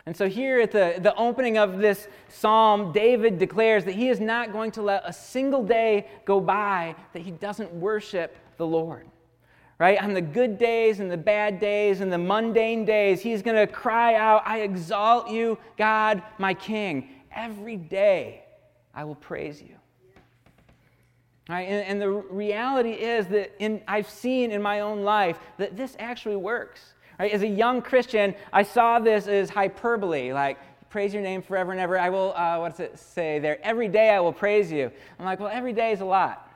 And 0.05 0.15
so, 0.15 0.29
here 0.29 0.59
at 0.59 0.71
the, 0.71 0.95
the 0.99 1.15
opening 1.15 1.57
of 1.57 1.79
this 1.79 2.07
psalm, 2.29 2.91
David 2.91 3.39
declares 3.39 3.85
that 3.85 3.95
he 3.95 4.09
is 4.09 4.19
not 4.19 4.51
going 4.51 4.71
to 4.71 4.83
let 4.83 5.01
a 5.03 5.11
single 5.11 5.63
day 5.63 6.07
go 6.25 6.39
by 6.39 6.95
that 7.13 7.23
he 7.23 7.31
doesn't 7.31 7.73
worship 7.73 8.37
the 8.57 8.67
Lord. 8.67 9.07
Right? 9.77 10.01
On 10.01 10.13
the 10.13 10.21
good 10.21 10.57
days 10.57 10.99
and 10.99 11.11
the 11.11 11.17
bad 11.17 11.59
days 11.59 12.01
and 12.01 12.13
the 12.13 12.17
mundane 12.17 12.85
days, 12.85 13.21
he's 13.21 13.41
going 13.41 13.57
to 13.57 13.67
cry 13.67 14.15
out, 14.15 14.43
I 14.45 14.61
exalt 14.61 15.29
you, 15.29 15.57
God, 15.75 16.23
my 16.37 16.53
King. 16.53 17.09
Every 17.35 17.75
day 17.75 18.43
I 18.93 19.03
will 19.03 19.15
praise 19.15 19.61
you. 19.61 19.75
Right? 21.49 21.67
And, 21.67 21.85
and 21.85 22.01
the 22.01 22.09
reality 22.09 22.91
is 22.91 23.27
that 23.27 23.53
in, 23.59 23.81
I've 23.87 24.09
seen 24.09 24.51
in 24.51 24.61
my 24.61 24.79
own 24.79 25.03
life 25.03 25.37
that 25.57 25.75
this 25.75 25.95
actually 25.99 26.37
works. 26.37 26.94
Right? 27.19 27.31
As 27.31 27.43
a 27.43 27.47
young 27.47 27.81
Christian, 27.81 28.35
I 28.51 28.63
saw 28.63 28.99
this 28.99 29.27
as 29.27 29.49
hyperbole, 29.49 30.33
like, 30.33 30.57
praise 30.89 31.13
your 31.13 31.23
name 31.23 31.41
forever 31.41 31.71
and 31.71 31.81
ever. 31.81 31.99
I 31.99 32.09
will, 32.09 32.33
uh, 32.35 32.57
what's 32.59 32.79
it 32.79 32.97
say 32.97 33.39
there? 33.39 33.59
Every 33.63 33.87
day 33.87 34.11
I 34.11 34.19
will 34.19 34.33
praise 34.33 34.71
you. 34.71 34.91
I'm 35.19 35.25
like, 35.25 35.39
well, 35.39 35.51
every 35.51 35.73
day 35.73 35.91
is 35.91 36.01
a 36.01 36.05
lot. 36.05 36.49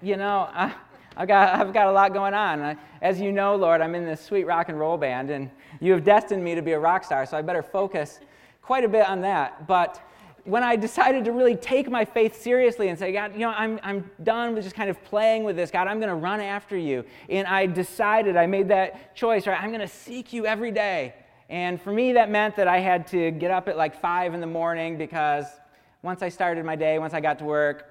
You 0.00 0.16
know, 0.16 0.48
I, 0.52 0.74
have 1.16 1.28
got, 1.28 1.60
I've 1.60 1.72
got 1.72 1.88
a 1.88 1.92
lot 1.92 2.12
going 2.12 2.34
on. 2.34 2.78
As 3.02 3.20
you 3.20 3.32
know, 3.32 3.54
Lord, 3.54 3.80
I'm 3.80 3.94
in 3.94 4.04
this 4.04 4.20
sweet 4.20 4.44
rock 4.44 4.68
and 4.68 4.78
roll 4.78 4.96
band, 4.96 5.30
and 5.30 5.50
you 5.80 5.92
have 5.92 6.04
destined 6.04 6.42
me 6.42 6.54
to 6.54 6.62
be 6.62 6.72
a 6.72 6.78
rock 6.78 7.04
star, 7.04 7.26
so 7.26 7.36
I 7.36 7.42
better 7.42 7.62
focus 7.62 8.20
quite 8.62 8.84
a 8.84 8.88
bit 8.88 9.06
on 9.08 9.20
that. 9.22 9.66
But 9.66 10.00
when 10.44 10.64
I 10.64 10.74
decided 10.76 11.24
to 11.26 11.32
really 11.32 11.54
take 11.54 11.88
my 11.88 12.04
faith 12.04 12.42
seriously 12.42 12.88
and 12.88 12.98
say, 12.98 13.12
God, 13.12 13.32
you 13.34 13.40
know, 13.40 13.50
I'm, 13.50 13.78
I'm 13.82 14.10
done 14.22 14.54
with 14.54 14.64
just 14.64 14.74
kind 14.74 14.90
of 14.90 15.02
playing 15.04 15.44
with 15.44 15.54
this. 15.54 15.70
God, 15.70 15.86
I'm 15.86 15.98
going 15.98 16.08
to 16.08 16.16
run 16.16 16.40
after 16.40 16.76
you. 16.76 17.04
And 17.28 17.46
I 17.46 17.66
decided, 17.66 18.36
I 18.36 18.46
made 18.46 18.68
that 18.68 19.14
choice, 19.14 19.46
right? 19.46 19.60
I'm 19.62 19.70
going 19.70 19.80
to 19.80 19.88
seek 19.88 20.32
you 20.32 20.46
every 20.46 20.72
day. 20.72 21.14
And 21.48 21.80
for 21.80 21.92
me, 21.92 22.14
that 22.14 22.30
meant 22.30 22.56
that 22.56 22.66
I 22.66 22.80
had 22.80 23.06
to 23.08 23.30
get 23.30 23.50
up 23.50 23.68
at 23.68 23.76
like 23.76 24.00
five 24.00 24.34
in 24.34 24.40
the 24.40 24.46
morning 24.46 24.98
because 24.98 25.46
once 26.02 26.22
I 26.22 26.28
started 26.28 26.64
my 26.64 26.74
day, 26.74 26.98
once 26.98 27.14
I 27.14 27.20
got 27.20 27.38
to 27.38 27.44
work, 27.44 27.88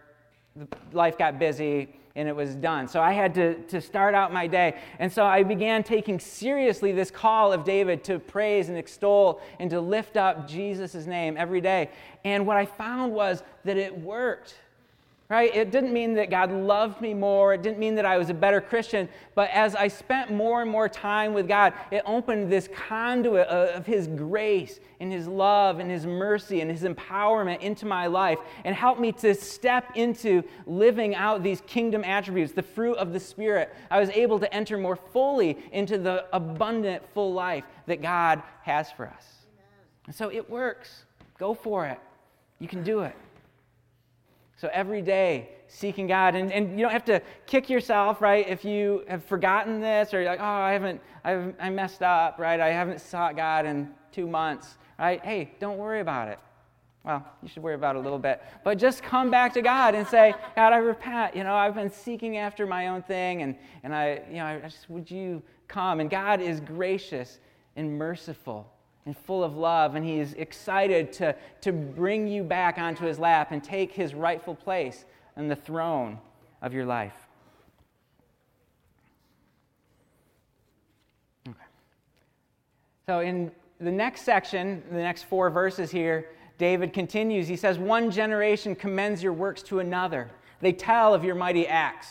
life 0.91 1.17
got 1.17 1.39
busy 1.39 1.95
and 2.15 2.27
it 2.27 2.35
was 2.35 2.55
done. 2.55 2.87
So 2.87 3.01
I 3.01 3.13
had 3.13 3.33
to, 3.35 3.55
to 3.63 3.81
start 3.81 4.13
out 4.15 4.33
my 4.33 4.47
day. 4.47 4.77
And 4.99 5.11
so 5.11 5.25
I 5.25 5.43
began 5.43 5.83
taking 5.83 6.19
seriously 6.19 6.91
this 6.91 7.11
call 7.11 7.53
of 7.53 7.63
David 7.63 8.03
to 8.05 8.19
praise 8.19 8.69
and 8.69 8.77
extol 8.77 9.41
and 9.59 9.69
to 9.69 9.79
lift 9.79 10.17
up 10.17 10.47
Jesus' 10.47 11.05
name 11.05 11.37
every 11.37 11.61
day. 11.61 11.89
And 12.23 12.45
what 12.45 12.57
I 12.57 12.65
found 12.65 13.13
was 13.13 13.43
that 13.63 13.77
it 13.77 13.97
worked 13.97 14.55
right? 15.31 15.55
It 15.55 15.71
didn't 15.71 15.93
mean 15.93 16.13
that 16.15 16.29
God 16.29 16.51
loved 16.51 16.99
me 16.99 17.13
more. 17.13 17.53
It 17.53 17.61
didn't 17.61 17.79
mean 17.79 17.95
that 17.95 18.05
I 18.05 18.17
was 18.17 18.29
a 18.29 18.33
better 18.33 18.59
Christian. 18.59 19.07
But 19.33 19.49
as 19.51 19.75
I 19.75 19.87
spent 19.87 20.29
more 20.29 20.61
and 20.61 20.69
more 20.69 20.89
time 20.89 21.33
with 21.33 21.47
God, 21.47 21.73
it 21.89 22.03
opened 22.05 22.51
this 22.51 22.67
conduit 22.67 23.47
of 23.47 23.85
His 23.85 24.07
grace 24.07 24.81
and 24.99 25.09
His 25.09 25.29
love 25.29 25.79
and 25.79 25.89
His 25.89 26.05
mercy 26.05 26.59
and 26.59 26.69
His 26.69 26.83
empowerment 26.83 27.61
into 27.61 27.85
my 27.85 28.07
life 28.07 28.39
and 28.65 28.75
helped 28.75 28.99
me 28.99 29.13
to 29.13 29.33
step 29.33 29.95
into 29.95 30.43
living 30.65 31.15
out 31.15 31.43
these 31.43 31.61
kingdom 31.61 32.03
attributes, 32.03 32.51
the 32.51 32.61
fruit 32.61 32.97
of 32.97 33.13
the 33.13 33.19
Spirit. 33.19 33.73
I 33.89 34.01
was 34.01 34.09
able 34.09 34.37
to 34.39 34.53
enter 34.53 34.77
more 34.77 34.97
fully 34.97 35.57
into 35.71 35.97
the 35.97 36.25
abundant, 36.33 37.03
full 37.13 37.31
life 37.31 37.63
that 37.85 38.01
God 38.01 38.43
has 38.63 38.91
for 38.91 39.07
us. 39.07 39.25
And 40.07 40.13
so 40.13 40.29
it 40.29 40.49
works. 40.49 41.05
Go 41.37 41.53
for 41.53 41.85
it. 41.85 42.01
You 42.59 42.67
can 42.67 42.83
do 42.83 42.99
it. 43.03 43.15
So 44.61 44.69
every 44.71 45.01
day, 45.01 45.49
seeking 45.69 46.05
God. 46.05 46.35
And, 46.35 46.53
and 46.53 46.77
you 46.77 46.85
don't 46.85 46.91
have 46.91 47.05
to 47.05 47.19
kick 47.47 47.67
yourself, 47.67 48.21
right? 48.21 48.47
If 48.47 48.63
you 48.63 49.03
have 49.07 49.25
forgotten 49.25 49.81
this 49.81 50.13
or 50.13 50.21
you're 50.21 50.29
like, 50.29 50.39
oh, 50.39 50.43
I 50.43 50.73
haven't, 50.73 51.01
I've, 51.23 51.55
I 51.59 51.71
messed 51.71 52.03
up, 52.03 52.37
right? 52.37 52.59
I 52.59 52.69
haven't 52.69 53.01
sought 53.01 53.35
God 53.35 53.65
in 53.65 53.89
two 54.11 54.27
months, 54.27 54.77
right? 54.99 55.19
Hey, 55.25 55.55
don't 55.59 55.79
worry 55.79 55.99
about 55.99 56.27
it. 56.27 56.37
Well, 57.03 57.25
you 57.41 57.49
should 57.49 57.63
worry 57.63 57.73
about 57.73 57.95
it 57.95 57.99
a 57.99 58.01
little 58.03 58.19
bit. 58.19 58.39
But 58.63 58.77
just 58.77 59.01
come 59.01 59.31
back 59.31 59.51
to 59.55 59.63
God 59.63 59.95
and 59.95 60.05
say, 60.07 60.35
God, 60.55 60.73
I 60.73 60.77
repent. 60.77 61.35
You 61.35 61.43
know, 61.43 61.55
I've 61.55 61.73
been 61.73 61.89
seeking 61.89 62.37
after 62.37 62.67
my 62.67 62.89
own 62.89 63.01
thing. 63.01 63.41
And, 63.41 63.55
and 63.81 63.95
I, 63.95 64.21
you 64.29 64.35
know, 64.35 64.45
I 64.45 64.59
just, 64.59 64.87
would 64.91 65.09
you 65.09 65.41
come? 65.69 66.01
And 66.01 66.07
God 66.07 66.39
is 66.39 66.59
gracious 66.59 67.39
and 67.75 67.97
merciful 67.97 68.71
and 69.05 69.17
full 69.17 69.43
of 69.43 69.55
love, 69.55 69.95
and 69.95 70.05
he's 70.05 70.33
excited 70.33 71.11
to, 71.13 71.35
to 71.61 71.71
bring 71.71 72.27
you 72.27 72.43
back 72.43 72.77
onto 72.77 73.05
his 73.05 73.17
lap 73.17 73.51
and 73.51 73.63
take 73.63 73.91
his 73.91 74.13
rightful 74.13 74.55
place 74.55 75.05
on 75.35 75.47
the 75.47 75.55
throne 75.55 76.19
of 76.61 76.73
your 76.73 76.85
life. 76.85 77.15
Okay. 81.47 81.57
So, 83.07 83.21
in 83.21 83.51
the 83.79 83.91
next 83.91 84.21
section, 84.21 84.83
the 84.91 84.97
next 84.97 85.23
four 85.23 85.49
verses 85.49 85.89
here, 85.89 86.29
David 86.59 86.93
continues. 86.93 87.47
He 87.47 87.55
says, 87.55 87.79
One 87.79 88.11
generation 88.11 88.75
commends 88.75 89.23
your 89.23 89.33
works 89.33 89.63
to 89.63 89.79
another, 89.79 90.29
they 90.61 90.73
tell 90.73 91.13
of 91.13 91.23
your 91.23 91.35
mighty 91.35 91.67
acts. 91.67 92.07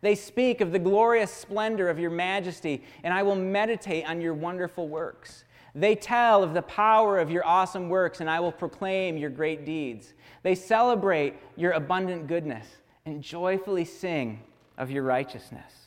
They 0.00 0.16
speak 0.16 0.60
of 0.60 0.72
the 0.72 0.80
glorious 0.80 1.32
splendor 1.32 1.88
of 1.88 2.00
your 2.00 2.10
majesty, 2.10 2.82
and 3.04 3.14
I 3.14 3.22
will 3.22 3.36
meditate 3.36 4.04
on 4.04 4.20
your 4.20 4.34
wonderful 4.34 4.88
works. 4.88 5.44
They 5.74 5.94
tell 5.94 6.42
of 6.42 6.52
the 6.54 6.62
power 6.62 7.18
of 7.18 7.30
your 7.30 7.46
awesome 7.46 7.88
works, 7.88 8.20
and 8.20 8.28
I 8.28 8.40
will 8.40 8.52
proclaim 8.52 9.16
your 9.16 9.30
great 9.30 9.64
deeds. 9.64 10.12
They 10.42 10.54
celebrate 10.54 11.34
your 11.56 11.72
abundant 11.72 12.26
goodness 12.26 12.66
and 13.06 13.22
joyfully 13.22 13.84
sing 13.84 14.42
of 14.76 14.90
your 14.90 15.02
righteousness. 15.02 15.82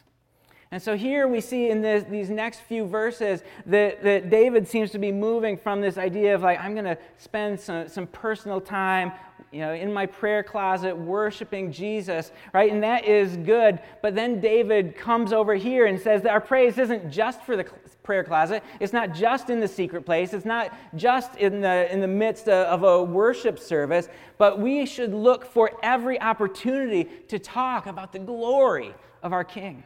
And 0.72 0.82
so 0.82 0.98
here 0.98 1.27
we 1.27 1.39
see 1.42 1.70
in 1.70 1.82
this, 1.82 2.04
these 2.10 2.30
next 2.30 2.62
few 2.62 2.86
verses 2.86 3.44
that, 3.68 4.01
that 4.04 4.30
David 4.30 4.68
seems 4.68 4.92
to 4.92 4.98
be 4.98 5.12
moving 5.12 5.56
from 5.56 5.80
this 5.80 5.98
idea 5.98 6.34
of 6.34 6.42
like, 6.42 6.60
I'm 6.60 6.74
going 6.74 6.86
to 6.86 6.98
spend 7.18 7.60
some, 7.60 7.88
some 7.88 8.08
personal 8.08 8.60
time 8.60 9.12
you 9.51 9.62
know, 9.62 9.74
in 9.74 9.94
my 9.94 10.06
prayer 10.06 10.44
closet 10.44 10.98
worshiping 10.98 11.72
Jesus, 11.72 12.32
right? 12.54 12.72
And 12.72 12.84
that 12.84 13.06
is 13.06 13.38
good. 13.38 13.80
But 14.01 14.15
then 14.15 14.42
David 14.42 14.98
comes 14.98 15.32
over 15.32 15.54
here 15.54 15.86
and 15.86 16.00
says 16.00 16.24
that 16.24 16.32
our 16.32 16.42
praise 16.42 16.77
isn't 16.77 17.12
just 17.12 17.42
for 17.44 17.56
the 17.56 17.63
prayer 18.05 18.24
closet. 18.24 18.63
It's 18.79 18.93
not 18.93 19.13
just 19.13 19.50
in 19.50 19.59
the 19.59 19.67
secret 19.67 20.05
place. 20.05 20.33
It's 20.33 20.45
not 20.45 20.71
just 20.95 21.35
in 21.35 21.59
the, 21.59 21.91
in 21.91 22.00
the 22.00 22.07
midst 22.07 22.47
of 22.47 22.83
a 22.83 23.03
worship 23.03 23.59
service. 23.59 24.07
But 24.38 24.59
we 24.59 24.85
should 24.85 25.13
look 25.13 25.45
for 25.45 25.71
every 25.83 26.21
opportunity 26.21 27.05
to 27.27 27.39
talk 27.39 27.88
about 27.88 28.13
the 28.13 28.19
glory 28.19 28.93
of 29.24 29.33
our 29.33 29.43
King. 29.43 29.83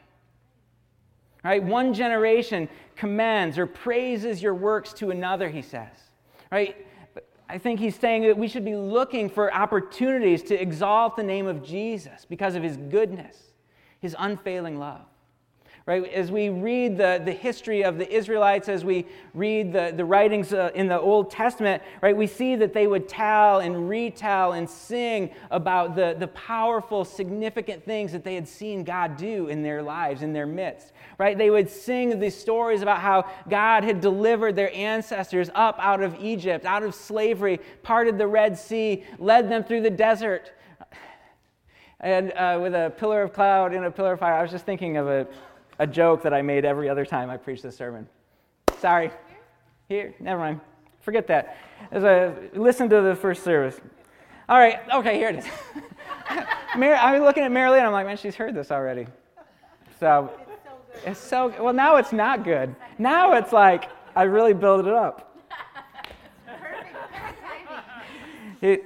Right? 1.43 1.63
One 1.63 1.93
generation 1.93 2.67
commends 2.95 3.57
or 3.57 3.65
praises 3.65 4.43
your 4.43 4.53
works 4.53 4.91
to 4.93 5.09
another, 5.09 5.49
he 5.49 5.61
says. 5.61 5.95
Right? 6.51 6.85
I 7.47 7.57
think 7.57 7.79
he's 7.79 7.95
saying 7.95 8.23
that 8.23 8.38
we 8.38 8.47
should 8.47 8.65
be 8.65 8.75
looking 8.75 9.29
for 9.29 9.51
opportunities 9.51 10.43
to 10.43 10.61
exalt 10.61 11.15
the 11.15 11.23
name 11.23 11.47
of 11.47 11.63
Jesus 11.63 12.25
because 12.29 12.53
of 12.53 12.61
his 12.61 12.77
goodness, 12.77 13.38
his 14.01 14.15
unfailing 14.19 14.77
love 14.77 15.08
right? 15.89 16.08
As 16.13 16.31
we 16.31 16.50
read 16.50 17.00
the, 17.00 17.19
the 17.25 17.31
history 17.31 17.84
of 17.84 17.98
the 17.98 18.08
Israelites, 18.15 18.69
as 18.69 18.86
we 18.86 19.08
read 19.34 19.74
the, 19.74 19.91
the 19.98 20.05
writings 20.05 20.53
uh, 20.53 20.69
in 20.75 20.88
the 20.88 21.00
Old 21.00 21.31
Testament, 21.31 21.81
right, 22.03 22.15
we 22.15 22.27
see 22.27 22.55
that 22.58 22.74
they 22.74 22.86
would 22.86 23.10
tell 23.10 23.58
and 23.58 23.89
retell 23.89 24.51
and 24.51 24.69
sing 24.69 25.31
about 25.50 25.96
the, 25.96 26.15
the 26.19 26.27
powerful, 26.27 27.03
significant 27.03 27.84
things 27.84 28.12
that 28.12 28.24
they 28.24 28.36
had 28.36 28.48
seen 28.48 28.84
God 28.84 29.17
do 29.17 29.48
in 29.48 29.63
their 29.63 29.81
lives, 29.81 30.22
in 30.22 30.31
their 30.31 30.46
midst, 30.46 30.91
right? 31.17 31.36
They 31.36 31.50
would 31.50 31.72
sing 31.72 32.19
these 32.19 32.38
stories 32.38 32.84
about 32.84 33.00
how 33.00 33.27
God 33.50 33.84
had 33.84 34.00
delivered 34.00 34.55
their 34.55 34.72
ancestors 34.75 35.50
up 35.55 35.79
out 35.79 36.03
of 36.03 36.15
Egypt, 36.22 36.65
out 36.65 36.84
of 36.84 36.93
slavery, 36.93 37.60
parted 37.81 38.19
the 38.19 38.27
Red 38.27 38.60
Sea, 38.60 39.05
led 39.17 39.50
them 39.50 39.63
through 39.63 39.81
the 39.81 39.89
desert. 39.89 40.51
And 42.00 42.31
uh, 42.31 42.60
with 42.62 42.74
a 42.75 42.93
pillar 42.98 43.24
of 43.24 43.34
cloud 43.34 43.74
and 43.74 43.84
a 43.84 43.91
pillar 43.91 44.13
of 44.13 44.19
fire, 44.19 44.36
I 44.36 44.41
was 44.41 44.51
just 44.51 44.65
thinking 44.65 44.96
of 44.96 45.08
a 45.08 45.27
a 45.79 45.88
joke 45.88 46.21
that 46.24 46.33
I 46.33 46.41
made 46.41 46.65
every 46.65 46.89
other 46.89 47.05
time 47.05 47.29
I 47.29 47.38
preach 47.38 47.62
this 47.62 47.75
sermon. 47.75 48.07
Sorry. 48.79 49.12
Here, 49.88 50.13
never 50.19 50.39
mind. 50.39 50.59
Forget 51.00 51.25
that. 51.27 51.57
As 51.91 52.03
I 52.03 52.33
listen 52.53 52.89
to 52.89 53.01
the 53.01 53.15
first 53.15 53.43
service. 53.43 53.79
All 54.48 54.57
right, 54.57 54.79
okay, 54.93 55.15
here 55.15 55.29
it 55.29 55.38
is. 55.38 55.45
Mar- 56.77 56.95
I'm 56.95 57.24
looking 57.24 57.43
at 57.43 57.51
Marilyn. 57.51 57.83
I'm 57.86 57.91
like, 57.91 58.05
man, 58.05 58.17
she's 58.17 58.36
heard 58.36 58.53
this 58.53 58.71
already. 58.71 59.07
So 60.00 60.31
it's 61.05 61.19
so 61.19 61.50
good. 61.50 61.62
well. 61.62 61.74
Now 61.74 61.95
it's 61.95 62.12
not 62.12 62.43
good. 62.43 62.75
Now 62.98 63.33
it's 63.33 63.53
like 63.53 63.89
I 64.15 64.24
really 64.24 64.53
built 64.53 64.86
it 64.86 64.93
up. 64.93 65.25
He, 68.62 68.79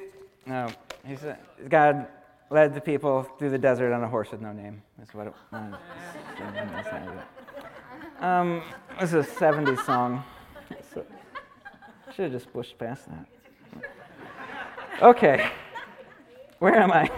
no, 0.45 0.69
he 1.05 1.15
said, 1.15 1.39
God 1.67 2.07
led 2.51 2.75
the 2.75 2.81
people 2.81 3.23
through 3.39 3.49
the 3.49 3.57
desert 3.57 3.91
on 3.91 4.03
a 4.03 4.07
horse 4.07 4.31
with 4.31 4.41
no 4.41 4.53
name. 4.53 4.83
That's 5.03 5.13
what 5.15 5.27
it 5.27 5.33
was. 5.51 5.61
Um, 8.21 8.63
this 9.01 9.11
is 9.11 9.25
a 9.25 9.29
70s 9.29 9.85
song. 9.85 10.23
So, 10.93 11.05
should 12.15 12.23
have 12.23 12.31
just 12.31 12.53
pushed 12.53 12.77
past 12.77 13.09
that. 13.09 13.27
Okay, 15.01 15.49
where 16.59 16.75
am 16.75 16.93
I? 16.93 17.11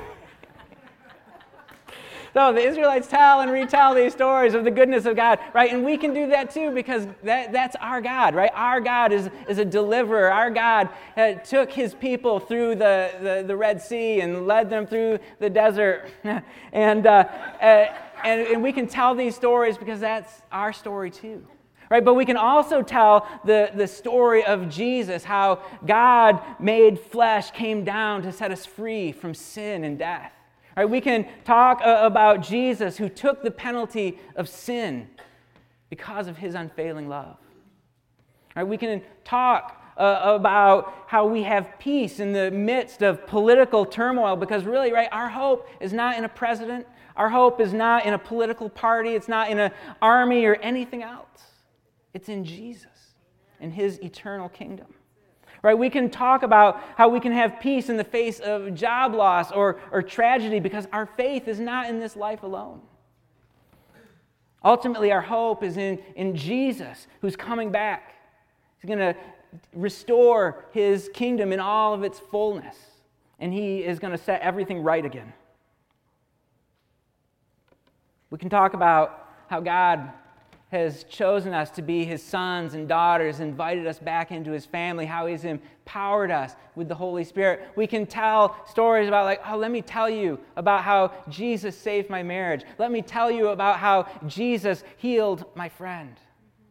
So 2.36 2.52
the 2.52 2.60
Israelites 2.60 3.08
tell 3.08 3.40
and 3.40 3.50
retell 3.50 3.96
these 3.96 4.12
stories 4.12 4.56
of 4.56 4.66
the 4.66 4.72
goodness 4.72 5.06
of 5.06 5.16
God, 5.16 5.40
right? 5.54 5.72
And 5.72 5.86
we 5.86 5.96
can 5.96 6.14
do 6.14 6.28
that 6.28 6.52
too 6.52 6.72
because 6.72 7.08
that, 7.24 7.54
that's 7.54 7.78
our 7.78 8.02
God, 8.02 8.36
right? 8.36 8.52
Our 8.54 8.82
God 8.82 9.14
is, 9.14 9.30
is 9.48 9.58
a 9.58 9.64
deliverer. 9.64 10.30
Our 10.30 10.50
God 10.50 10.90
uh, 11.16 11.36
took 11.36 11.72
his 11.72 11.94
people 11.94 12.42
through 12.42 12.76
the, 12.76 13.14
the, 13.22 13.44
the, 13.48 13.56
Red 13.56 13.82
Sea 13.82 14.20
and 14.20 14.46
led 14.46 14.70
them 14.70 14.86
through 14.86 15.20
the 15.40 15.50
desert. 15.50 16.10
and, 16.74 17.08
uh, 17.08 17.24
uh, 17.62 17.94
and, 18.26 18.42
and 18.48 18.62
we 18.62 18.74
can 18.74 18.86
tell 18.86 19.16
these 19.16 19.34
stories 19.34 19.78
because 19.78 20.02
that's 20.02 20.42
our 20.52 20.74
story 20.74 21.12
too. 21.12 21.42
Right, 21.90 22.04
but 22.04 22.16
we 22.16 22.26
can 22.26 22.36
also 22.36 22.82
tell 22.82 23.30
the, 23.46 23.72
the 23.74 23.88
story 23.88 24.44
of 24.44 24.68
Jesus, 24.68 25.24
how 25.24 25.62
God 25.86 26.42
made 26.60 27.00
flesh, 27.00 27.52
came 27.52 27.86
down 27.86 28.24
to 28.24 28.34
set 28.34 28.52
us 28.52 28.66
free 28.66 29.14
from 29.14 29.34
sin 29.34 29.86
and 29.86 29.98
death. 29.98 30.35
Right, 30.76 30.90
we 30.90 31.00
can 31.00 31.26
talk 31.46 31.82
uh, 31.86 32.00
about 32.04 32.42
Jesus 32.42 32.98
who 32.98 33.08
took 33.08 33.44
the 33.44 33.52
penalty 33.52 34.20
of 34.36 34.50
sin 34.50 35.08
because 35.90 36.28
of 36.28 36.38
his 36.38 36.54
unfailing 36.54 37.08
love. 37.08 37.38
Right, 38.56 38.68
we 38.68 38.78
can 38.78 39.02
talk 39.24 39.82
uh, 39.98 40.22
about 40.24 40.94
how 41.08 41.26
we 41.26 41.44
have 41.44 41.80
peace 41.80 42.20
in 42.20 42.34
the 42.34 42.52
midst 42.52 43.02
of 43.02 43.26
political 43.26 43.86
turmoil 43.86 44.36
because 44.36 44.66
really, 44.66 44.92
right, 44.92 45.08
our 45.14 45.30
hope 45.30 45.70
is 45.80 45.94
not 45.94 46.18
in 46.18 46.26
a 46.26 46.30
president, 46.30 46.86
our 47.16 47.30
hope 47.30 47.62
is 47.62 47.72
not 47.72 48.06
in 48.06 48.14
a 48.14 48.20
political 48.20 48.70
party, 48.70 49.12
it's 49.12 49.30
not 49.30 49.50
in 49.50 49.58
an 49.58 49.72
army 50.02 50.44
or 50.46 50.56
anything 50.56 51.04
else. 51.04 51.26
It's 52.14 52.28
in 52.28 52.44
Jesus, 52.44 53.14
in 53.62 53.72
his 53.72 53.98
eternal 54.02 54.50
kingdom 54.50 54.88
right? 55.66 55.76
We 55.76 55.90
can 55.90 56.12
talk 56.12 56.44
about 56.44 56.80
how 56.96 57.10
we 57.10 57.20
can 57.20 57.32
have 57.32 57.60
peace 57.60 57.90
in 57.90 57.98
the 57.98 58.04
face 58.04 58.40
of 58.40 58.76
job 58.76 59.16
loss 59.16 59.52
or, 59.52 59.80
or 59.92 60.04
tragedy 60.04 60.60
because 60.60 60.88
our 60.94 61.08
faith 61.08 61.48
is 61.48 61.60
not 61.60 61.90
in 61.90 62.00
this 62.00 62.16
life 62.16 62.44
alone. 62.44 62.82
Ultimately, 64.64 65.12
our 65.12 65.22
hope 65.22 65.64
is 65.64 65.78
in, 65.78 65.98
in 66.16 66.36
Jesus 66.36 67.08
who's 67.20 67.36
coming 67.36 67.72
back. 67.72 68.14
He's 68.78 68.88
going 68.88 69.00
to 69.00 69.16
restore 69.74 70.66
his 70.70 71.10
kingdom 71.16 71.52
in 71.52 71.60
all 71.60 71.96
of 71.96 72.04
its 72.04 72.20
fullness, 72.20 72.78
and 73.40 73.52
he 73.52 73.84
is 73.84 73.98
going 73.98 74.16
to 74.16 74.24
set 74.24 74.42
everything 74.42 74.84
right 74.84 75.04
again. 75.04 75.34
We 78.30 78.38
can 78.38 78.50
talk 78.50 78.76
about 78.76 79.30
how 79.48 79.62
God 79.62 80.12
has 80.76 81.06
chosen 81.06 81.54
us 81.54 81.70
to 81.72 81.82
be 81.82 82.04
his 82.04 82.22
sons 82.22 82.74
and 82.74 82.88
daughters, 82.88 83.40
invited 83.40 83.88
us 83.88 83.98
back 83.98 84.32
into 84.32 84.52
his 84.52 84.66
family, 84.66 85.06
how 85.06 85.26
he's 85.26 85.46
empowered 85.46 86.32
us 86.32 86.56
with 86.76 86.90
the 86.90 86.96
Holy 86.96 87.24
Spirit. 87.24 87.70
We 87.76 87.88
can 87.88 88.06
tell 88.06 88.56
stories 88.68 89.08
about, 89.08 89.26
like, 89.26 89.42
oh, 89.48 89.58
let 89.58 89.72
me 89.72 89.82
tell 89.82 90.10
you 90.10 90.40
about 90.58 90.84
how 90.84 91.14
Jesus 91.30 91.78
saved 91.78 92.10
my 92.10 92.24
marriage. 92.24 92.64
Let 92.78 92.92
me 92.92 93.02
tell 93.02 93.32
you 93.32 93.48
about 93.48 93.80
how 93.80 94.08
Jesus 94.28 94.84
healed 94.98 95.46
my 95.56 95.70
friend. 95.70 96.16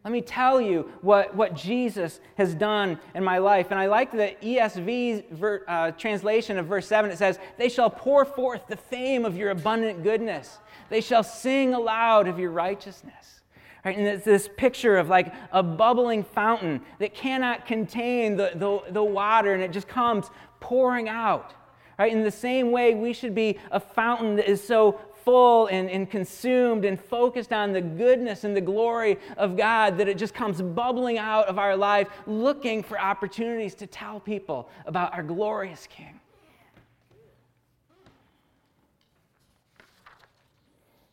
Let 0.05 0.13
me 0.13 0.21
tell 0.21 0.61
you 0.61 0.93
what, 1.01 1.35
what 1.35 1.55
Jesus 1.55 2.21
has 2.37 2.55
done 2.55 3.01
in 3.15 3.25
my 3.25 3.39
life. 3.39 3.69
And 3.71 3.81
I 3.81 3.87
like 3.87 4.13
the 4.13 4.35
ESV 4.43 5.31
ver, 5.31 5.65
uh, 5.67 5.93
translation 5.93 6.59
of 6.59 6.67
verse 6.67 6.87
7. 6.87 7.11
It 7.11 7.17
says, 7.17 7.39
They 7.57 7.71
shall 7.71 7.89
pour 7.89 8.27
forth 8.27 8.67
the 8.69 8.77
fame 8.77 9.25
of 9.25 9.35
your 9.35 9.51
abundant 9.51 10.03
goodness, 10.03 10.59
they 10.91 11.01
shall 11.01 11.25
sing 11.25 11.73
aloud 11.73 12.29
of 12.29 12.39
your 12.39 12.51
righteousness. 12.51 13.41
Right? 13.85 13.99
And 13.99 14.07
it's 14.07 14.25
this 14.25 14.49
picture 14.57 14.97
of 14.97 15.09
like 15.09 15.33
a 15.53 15.63
bubbling 15.63 16.25
fountain 16.25 16.81
that 16.99 17.15
cannot 17.15 17.67
contain 17.67 18.37
the, 18.37 18.53
the, 18.55 18.93
the 18.93 19.05
water 19.05 19.53
and 19.53 19.63
it 19.63 19.73
just 19.73 19.89
comes 19.89 20.31
pouring 20.61 21.09
out. 21.09 21.53
Right? 21.99 22.13
In 22.13 22.23
the 22.23 22.31
same 22.31 22.71
way, 22.73 22.95
we 22.95 23.13
should 23.13 23.35
be 23.35 23.59
a 23.71 23.79
fountain 23.79 24.37
that 24.37 24.49
is 24.49 24.63
so 24.63 24.99
full 25.25 25.67
and, 25.69 25.89
and 25.91 26.11
consumed 26.11 26.85
and 26.85 27.01
focused 27.01 27.53
on 27.53 27.73
the 27.73 27.81
goodness 27.81 28.45
and 28.45 28.57
the 28.57 28.61
glory 28.61 29.19
of 29.37 29.57
God 29.57 29.99
that 29.99 30.09
it 30.09 30.19
just 30.19 30.35
comes 30.35 30.61
bubbling 30.61 31.19
out 31.19 31.47
of 31.47 31.59
our 31.59 31.77
life, 31.77 32.09
looking 32.27 32.83
for 32.83 33.01
opportunities 33.01 33.75
to 33.77 33.87
tell 33.87 34.21
people 34.21 34.69
about 34.87 35.15
our 35.15 35.23
glorious 35.23 35.87
King. 35.87 36.21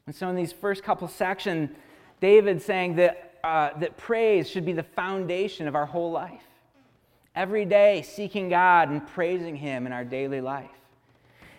And 0.07 0.15
so, 0.15 0.27
in 0.27 0.36
these 0.36 0.51
first 0.51 0.84
couple 0.84 1.07
sections, 1.07 1.69
David 2.21 2.62
saying 2.62 2.95
that, 2.95 3.39
uh, 3.43 3.71
that 3.79 3.97
praise 3.97 4.49
should 4.49 4.65
be 4.65 4.73
the 4.73 4.84
foundation 4.84 5.67
of 5.67 5.75
our 5.75 5.86
whole 5.86 6.12
life. 6.12 6.43
Every 7.36 7.65
day, 7.65 8.03
seeking 8.03 8.47
God 8.47 8.89
and 8.89 9.05
praising 9.05 9.55
Him 9.57 9.86
in 9.86 9.91
our 9.91 10.05
daily 10.05 10.39
life. 10.39 10.69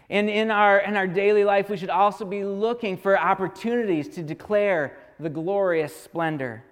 And 0.08 0.30
in 0.30 0.50
our, 0.50 0.78
in 0.78 0.96
our 0.96 1.06
daily 1.06 1.44
life, 1.44 1.68
we 1.68 1.76
should 1.76 1.90
also 1.90 2.24
be 2.24 2.44
looking 2.44 2.96
for 2.96 3.18
opportunities 3.18 4.08
to 4.10 4.22
declare 4.22 4.96
the 5.18 5.30
glorious 5.30 5.94
splendor 5.94 6.62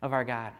of 0.00 0.12
our 0.12 0.24
God. 0.24 0.52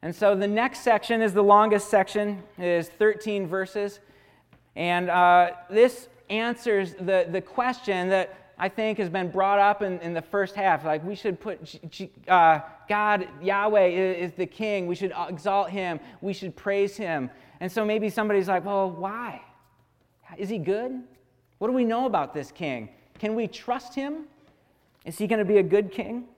And 0.00 0.14
so 0.14 0.34
the 0.34 0.48
next 0.48 0.80
section 0.80 1.22
is 1.22 1.32
the 1.32 1.42
longest 1.42 1.88
section, 1.88 2.42
it 2.58 2.64
is 2.64 2.88
13 2.88 3.46
verses. 3.46 4.00
And 4.74 5.10
uh, 5.10 5.50
this 5.70 6.08
answers 6.28 6.94
the, 6.94 7.28
the 7.30 7.40
question 7.40 8.08
that 8.08 8.41
I 8.62 8.68
think, 8.68 8.98
has 8.98 9.08
been 9.08 9.28
brought 9.28 9.58
up 9.58 9.82
in, 9.82 9.98
in 10.02 10.14
the 10.14 10.22
first 10.22 10.54
half. 10.54 10.84
Like, 10.84 11.04
we 11.04 11.16
should 11.16 11.40
put 11.40 11.80
uh, 12.28 12.60
God, 12.88 13.26
Yahweh 13.42 13.86
is, 13.86 14.30
is 14.30 14.36
the 14.36 14.46
king. 14.46 14.86
We 14.86 14.94
should 14.94 15.12
exalt 15.28 15.68
him. 15.70 15.98
We 16.20 16.32
should 16.32 16.54
praise 16.54 16.96
him. 16.96 17.28
And 17.58 17.72
so 17.72 17.84
maybe 17.84 18.08
somebody's 18.08 18.46
like, 18.46 18.64
well, 18.64 18.88
why? 18.88 19.42
Is 20.38 20.48
he 20.48 20.58
good? 20.58 21.02
What 21.58 21.66
do 21.66 21.72
we 21.72 21.84
know 21.84 22.06
about 22.06 22.34
this 22.34 22.52
king? 22.52 22.90
Can 23.18 23.34
we 23.34 23.48
trust 23.48 23.96
him? 23.96 24.26
Is 25.04 25.18
he 25.18 25.26
going 25.26 25.40
to 25.40 25.44
be 25.44 25.58
a 25.58 25.64
good 25.64 25.90
king? 25.90 26.28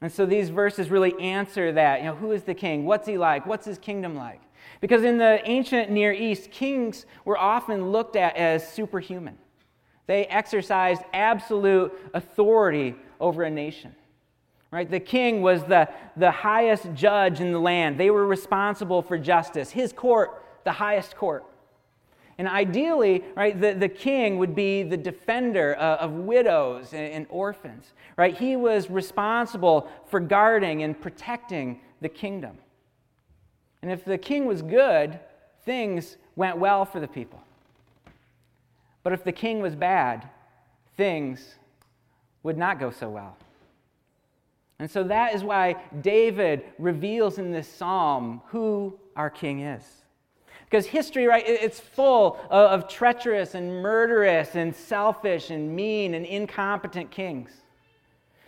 And 0.00 0.10
so 0.10 0.26
these 0.26 0.48
verses 0.48 0.90
really 0.90 1.16
answer 1.20 1.70
that. 1.70 2.00
You 2.00 2.06
know, 2.06 2.16
who 2.16 2.32
is 2.32 2.42
the 2.42 2.54
king? 2.54 2.84
What's 2.84 3.06
he 3.06 3.16
like? 3.16 3.46
What's 3.46 3.64
his 3.64 3.78
kingdom 3.78 4.16
like? 4.16 4.40
Because 4.80 5.04
in 5.04 5.18
the 5.18 5.40
ancient 5.48 5.88
Near 5.88 6.12
East, 6.12 6.50
kings 6.50 7.06
were 7.24 7.38
often 7.38 7.92
looked 7.92 8.16
at 8.16 8.34
as 8.34 8.72
superhuman. 8.72 9.38
They 10.12 10.26
exercised 10.26 11.00
absolute 11.14 11.90
authority 12.12 12.96
over 13.18 13.44
a 13.44 13.50
nation. 13.50 13.94
Right? 14.70 14.90
The 14.90 15.00
king 15.00 15.40
was 15.40 15.64
the, 15.64 15.88
the 16.18 16.30
highest 16.30 16.92
judge 16.92 17.40
in 17.40 17.50
the 17.50 17.58
land. 17.58 17.96
They 17.96 18.10
were 18.10 18.26
responsible 18.26 19.00
for 19.00 19.16
justice. 19.16 19.70
His 19.70 19.90
court, 19.90 20.44
the 20.64 20.72
highest 20.72 21.16
court. 21.16 21.46
And 22.36 22.46
ideally, 22.46 23.24
right, 23.34 23.58
the, 23.58 23.72
the 23.72 23.88
king 23.88 24.36
would 24.36 24.54
be 24.54 24.82
the 24.82 24.98
defender 24.98 25.78
uh, 25.78 25.96
of 25.96 26.12
widows 26.12 26.92
and, 26.92 27.10
and 27.10 27.26
orphans. 27.30 27.94
Right? 28.18 28.36
He 28.36 28.54
was 28.54 28.90
responsible 28.90 29.88
for 30.08 30.20
guarding 30.20 30.82
and 30.82 31.00
protecting 31.00 31.80
the 32.02 32.10
kingdom. 32.10 32.58
And 33.80 33.90
if 33.90 34.04
the 34.04 34.18
king 34.18 34.44
was 34.44 34.60
good, 34.60 35.18
things 35.64 36.18
went 36.36 36.58
well 36.58 36.84
for 36.84 37.00
the 37.00 37.08
people. 37.08 37.41
But 39.02 39.12
if 39.12 39.24
the 39.24 39.32
king 39.32 39.60
was 39.60 39.74
bad, 39.74 40.28
things 40.96 41.56
would 42.42 42.56
not 42.56 42.78
go 42.78 42.90
so 42.90 43.08
well. 43.08 43.36
And 44.78 44.90
so 44.90 45.04
that 45.04 45.34
is 45.34 45.44
why 45.44 45.76
David 46.00 46.64
reveals 46.78 47.38
in 47.38 47.52
this 47.52 47.68
psalm 47.68 48.42
who 48.46 48.98
our 49.16 49.30
king 49.30 49.60
is. 49.60 49.84
Because 50.64 50.86
history, 50.86 51.26
right, 51.26 51.44
it's 51.46 51.78
full 51.78 52.38
of 52.50 52.88
treacherous 52.88 53.54
and 53.54 53.82
murderous 53.82 54.54
and 54.54 54.74
selfish 54.74 55.50
and 55.50 55.76
mean 55.76 56.14
and 56.14 56.24
incompetent 56.24 57.10
kings. 57.10 57.50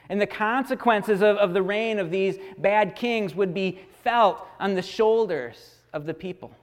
And 0.08 0.20
the 0.20 0.26
consequences 0.26 1.22
of, 1.22 1.36
of 1.36 1.54
the 1.54 1.62
reign 1.62 1.98
of 1.98 2.10
these 2.10 2.38
bad 2.58 2.96
kings 2.96 3.34
would 3.34 3.54
be 3.54 3.78
felt 4.02 4.46
on 4.58 4.74
the 4.74 4.82
shoulders 4.82 5.76
of 5.92 6.06
the 6.06 6.14
people. 6.14 6.54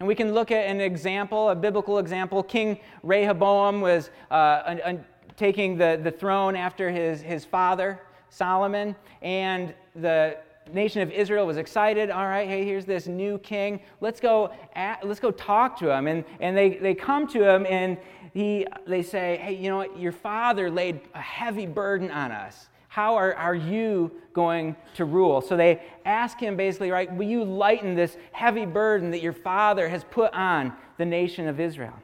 And 0.00 0.08
we 0.08 0.14
can 0.14 0.32
look 0.32 0.50
at 0.50 0.64
an 0.64 0.80
example, 0.80 1.50
a 1.50 1.54
biblical 1.54 1.98
example. 1.98 2.42
King 2.42 2.80
Rehoboam 3.02 3.82
was 3.82 4.08
uh, 4.30 4.94
taking 5.36 5.76
the, 5.76 6.00
the 6.02 6.10
throne 6.10 6.56
after 6.56 6.90
his, 6.90 7.20
his 7.20 7.44
father, 7.44 8.00
Solomon, 8.30 8.96
and 9.20 9.74
the 9.94 10.38
nation 10.72 11.02
of 11.02 11.10
Israel 11.10 11.46
was 11.46 11.58
excited. 11.58 12.08
All 12.08 12.26
right, 12.26 12.48
hey, 12.48 12.64
here's 12.64 12.86
this 12.86 13.08
new 13.08 13.36
king. 13.40 13.82
Let's 14.00 14.20
go, 14.20 14.54
at, 14.74 15.06
let's 15.06 15.20
go 15.20 15.30
talk 15.30 15.78
to 15.80 15.94
him. 15.94 16.06
And, 16.06 16.24
and 16.40 16.56
they, 16.56 16.78
they 16.78 16.94
come 16.94 17.26
to 17.28 17.46
him, 17.46 17.66
and 17.68 17.98
he, 18.32 18.66
they 18.86 19.02
say, 19.02 19.38
Hey, 19.42 19.52
you 19.52 19.68
know 19.68 19.76
what? 19.76 19.98
Your 19.98 20.12
father 20.12 20.70
laid 20.70 21.02
a 21.14 21.20
heavy 21.20 21.66
burden 21.66 22.10
on 22.10 22.32
us. 22.32 22.69
How 22.90 23.14
are, 23.14 23.32
are 23.36 23.54
you 23.54 24.10
going 24.32 24.74
to 24.94 25.04
rule? 25.04 25.40
So 25.40 25.56
they 25.56 25.80
ask 26.04 26.40
him 26.40 26.56
basically, 26.56 26.90
right, 26.90 27.10
will 27.14 27.28
you 27.28 27.44
lighten 27.44 27.94
this 27.94 28.16
heavy 28.32 28.66
burden 28.66 29.12
that 29.12 29.22
your 29.22 29.32
father 29.32 29.88
has 29.88 30.02
put 30.10 30.34
on 30.34 30.72
the 30.98 31.04
nation 31.04 31.46
of 31.46 31.60
Israel? 31.60 31.94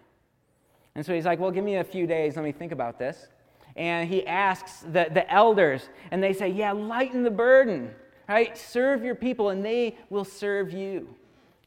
And 0.95 1.05
so 1.05 1.13
he's 1.13 1.25
like, 1.25 1.41
Well, 1.41 1.51
give 1.51 1.65
me 1.65 1.77
a 1.77 1.85
few 1.85 2.07
days. 2.07 2.37
Let 2.37 2.45
me 2.45 2.53
think 2.53 2.71
about 2.71 3.01
this. 3.01 3.27
And 3.75 4.09
he 4.09 4.25
asks 4.29 4.83
the, 4.93 5.09
the 5.11 5.29
elders, 5.29 5.89
and 6.13 6.23
they 6.23 6.33
say, 6.33 6.51
Yeah, 6.51 6.71
lighten 6.71 7.25
the 7.25 7.33
burden, 7.33 7.91
right? 8.29 8.57
Serve 8.57 9.03
your 9.03 9.17
people, 9.17 9.49
and 9.49 9.65
they 9.65 9.99
will 10.09 10.25
serve 10.25 10.73
you. 10.73 11.09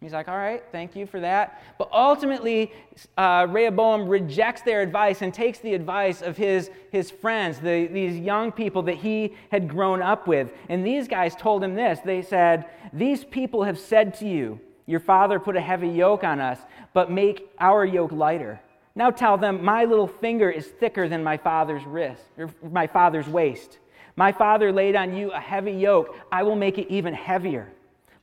He's 0.02 0.14
like, 0.14 0.30
all 0.30 0.38
right, 0.38 0.64
thank 0.72 0.96
you 0.96 1.06
for 1.06 1.20
that. 1.20 1.62
But 1.78 1.90
ultimately, 1.92 2.72
uh, 3.18 3.48
Rehoboam 3.50 4.08
rejects 4.08 4.62
their 4.62 4.82
advice 4.82 5.22
and 5.22 5.34
takes 5.34 5.60
the 5.60 5.74
advice 5.74 6.22
of 6.22 6.38
his, 6.38 6.72
his 6.90 7.12
friends, 7.12 7.60
the, 7.60 7.88
these 7.88 8.18
young 8.18 8.54
people 8.54 8.82
that 8.84 8.96
he 8.96 9.36
had 9.52 9.68
grown 9.68 10.02
up 10.02 10.26
with. 10.26 10.52
And 10.70 10.86
these 10.86 11.10
guys 11.10 11.36
told 11.36 11.62
him 11.62 11.76
this 11.76 12.00
They 12.06 12.22
said, 12.22 12.66
These 12.94 13.26
people 13.26 13.64
have 13.66 13.78
said 13.78 14.14
to 14.20 14.28
you, 14.28 14.62
Your 14.86 15.02
father 15.02 15.38
put 15.38 15.58
a 15.58 15.62
heavy 15.62 15.90
yoke 15.90 16.24
on 16.24 16.40
us, 16.40 16.60
but 16.94 17.12
make 17.12 17.50
our 17.60 17.84
yoke 17.84 18.14
lighter. 18.14 18.62
Now 18.96 19.12
tell 19.12 19.38
them, 19.38 19.66
My 19.66 19.84
little 19.84 20.08
finger 20.08 20.50
is 20.50 20.68
thicker 20.68 21.10
than 21.10 21.26
my 21.26 21.36
father's 21.36 21.86
wrist, 21.86 22.24
or 22.38 22.50
my 22.72 22.88
father's 22.88 23.28
waist. 23.28 23.80
My 24.16 24.32
father 24.32 24.72
laid 24.72 24.96
on 24.96 25.14
you 25.14 25.32
a 25.32 25.40
heavy 25.40 25.74
yoke. 25.74 26.16
I 26.32 26.44
will 26.44 26.56
make 26.56 26.78
it 26.78 26.88
even 26.90 27.14
heavier. 27.14 27.70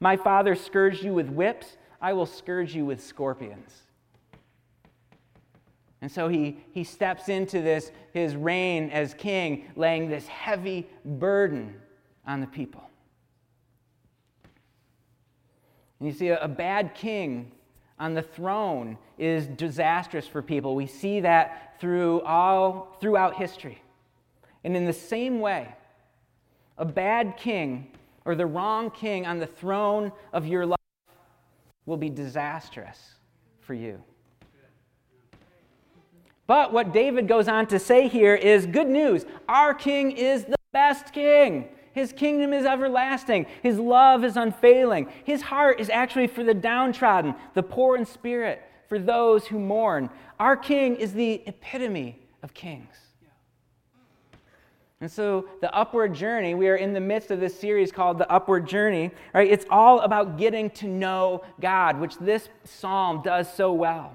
My 0.01 0.17
father 0.17 0.55
scourged 0.55 1.03
you 1.03 1.15
with 1.15 1.29
whips, 1.29 1.77
I 2.01 2.13
will 2.13 2.27
scourge 2.27 2.75
you 2.75 2.85
with 2.85 3.03
scorpions. 3.03 3.73
And 6.03 6.13
so 6.13 6.29
he, 6.29 6.59
he 6.73 6.85
steps 6.85 7.29
into 7.29 7.63
this, 7.63 7.91
his 8.13 8.37
reign 8.37 8.91
as 8.91 9.15
king, 9.15 9.65
laying 9.77 10.09
this 10.09 10.27
heavy 10.27 10.89
burden 11.05 11.75
on 12.27 12.41
the 12.41 12.47
people. 12.47 12.89
And 15.99 16.09
you 16.09 16.15
see, 16.15 16.29
a, 16.29 16.39
a 16.41 16.49
bad 16.49 16.95
king 16.95 17.53
on 17.99 18.15
the 18.15 18.23
throne 18.23 18.99
is 19.19 19.47
disastrous 19.47 20.29
for 20.29 20.43
people. 20.43 20.75
We 20.75 20.87
see 20.87 21.21
that 21.21 21.81
through 21.81 22.21
all, 22.23 22.97
throughout 23.01 23.37
history. 23.37 23.83
And 24.65 24.77
in 24.77 24.85
the 24.85 24.93
same 24.93 25.41
way, 25.41 25.75
a 26.77 26.85
bad 26.85 27.37
king 27.39 27.89
or 28.27 28.35
the 28.35 28.45
wrong 28.45 28.91
king 28.91 29.25
on 29.25 29.39
the 29.39 29.47
throne 29.47 30.13
of 30.33 30.47
your 30.47 30.67
life 30.67 30.77
will 31.87 31.97
be 31.97 32.11
disastrous 32.11 33.15
for 33.61 33.73
you. 33.73 34.03
But 36.47 36.73
what 36.73 36.93
David 36.93 37.27
goes 37.27 37.49
on 37.49 37.67
to 37.69 37.79
say 37.79 38.09
here 38.09 38.35
is 38.35 38.67
good 38.67 38.89
news. 38.89 39.25
Our 39.49 39.73
king 39.73 40.13
is 40.13 40.45
the 40.45 40.57
best 40.73 41.13
king. 41.13 41.69
His 41.93 42.13
kingdom 42.13 42.53
is 42.53 42.67
everlasting. 42.67 43.47
His 43.63 43.79
love 43.79 44.23
is 44.23 44.37
unfailing. 44.37 45.09
His 45.25 45.43
heart 45.43 45.81
is 45.81 45.89
actually 45.89 46.27
for 46.27 46.45
the 46.45 46.55
downtrodden, 46.55 47.35
the 47.55 47.63
poor 47.63 47.97
in 47.97 48.05
spirit, 48.05 48.63
for 48.89 48.99
those 48.99 49.47
who 49.47 49.59
mourn. 49.59 50.11
Our 50.39 50.57
king 50.57 50.97
is 50.97 51.15
the 51.15 51.43
epitome 51.47 52.19
of 52.43 52.53
kings. 52.55 53.06
And 55.01 55.13
so, 55.13 55.47
the 55.61 55.75
upward 55.75 56.15
journey, 56.15 56.55
we 56.55 56.69
are 56.69 56.77
in 56.77 56.95
the 56.95 57.01
midst 57.01 57.31
of 57.31 57.39
this 57.39 57.59
series 57.59 57.93
called 57.93 58.17
The 58.17 58.31
Upward 58.33 58.67
Journey, 58.67 59.11
right? 59.35 59.51
It's 59.51 59.67
all 59.69 60.01
about 60.01 60.39
getting 60.39 60.71
to 60.71 60.87
know 60.87 61.45
God, 61.61 62.01
which 62.01 62.17
this 62.17 62.49
psalm 62.65 63.21
does 63.23 63.53
so 63.53 63.75
well. 63.75 64.15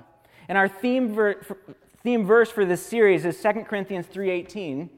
And 0.50 0.58
our 0.58 0.68
theme, 0.68 1.14
ver- 1.14 1.40
theme 2.02 2.26
verse 2.26 2.50
for 2.50 2.66
this 2.66 2.84
series 2.84 3.26
is 3.26 3.40
2 3.40 3.68
Corinthians 3.68 4.08
3:18, 4.08 4.90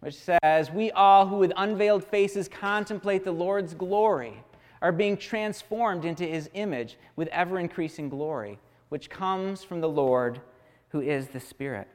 which 0.00 0.14
says, 0.14 0.70
"We 0.70 0.90
all 0.90 1.26
who 1.26 1.38
with 1.38 1.54
unveiled 1.56 2.04
faces 2.04 2.46
contemplate 2.46 3.24
the 3.24 3.32
Lord's 3.32 3.72
glory 3.72 4.44
are 4.82 4.92
being 4.92 5.16
transformed 5.16 6.04
into 6.04 6.24
his 6.24 6.50
image 6.52 6.98
with 7.16 7.28
ever 7.28 7.58
increasing 7.58 8.10
glory, 8.10 8.58
which 8.90 9.08
comes 9.08 9.64
from 9.64 9.80
the 9.80 9.88
Lord 9.88 10.42
who 10.90 11.00
is 11.00 11.28
the 11.28 11.40
Spirit." 11.40 11.88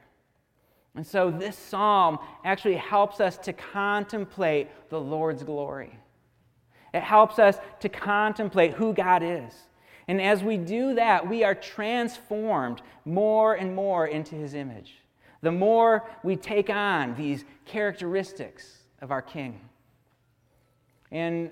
And 0.96 1.06
so 1.06 1.30
this 1.30 1.56
psalm 1.56 2.18
actually 2.44 2.76
helps 2.76 3.20
us 3.20 3.36
to 3.38 3.52
contemplate 3.52 4.68
the 4.88 5.00
Lord's 5.00 5.42
glory. 5.42 5.96
It 6.94 7.02
helps 7.02 7.38
us 7.38 7.58
to 7.80 7.90
contemplate 7.90 8.72
who 8.72 8.94
God 8.94 9.22
is. 9.22 9.52
And 10.08 10.22
as 10.22 10.42
we 10.42 10.56
do 10.56 10.94
that, 10.94 11.28
we 11.28 11.44
are 11.44 11.54
transformed 11.54 12.80
more 13.04 13.54
and 13.54 13.74
more 13.74 14.06
into 14.06 14.34
his 14.34 14.54
image. 14.54 14.94
The 15.42 15.52
more 15.52 16.08
we 16.22 16.36
take 16.36 16.70
on 16.70 17.14
these 17.14 17.44
characteristics 17.66 18.78
of 19.02 19.10
our 19.10 19.20
King. 19.20 19.60
And 21.10 21.50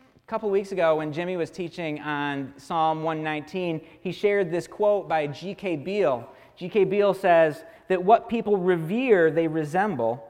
a 0.00 0.30
couple 0.30 0.50
weeks 0.50 0.72
ago, 0.72 0.96
when 0.96 1.12
Jimmy 1.12 1.36
was 1.36 1.50
teaching 1.50 2.00
on 2.00 2.52
Psalm 2.58 3.02
119, 3.02 3.80
he 4.00 4.12
shared 4.12 4.50
this 4.50 4.66
quote 4.66 5.08
by 5.08 5.26
G.K. 5.26 5.76
Beale. 5.76 6.28
G.K. 6.56 6.84
Beale 6.84 7.14
says, 7.14 7.64
that 7.92 8.02
what 8.02 8.26
people 8.26 8.56
revere, 8.56 9.30
they 9.30 9.46
resemble, 9.46 10.26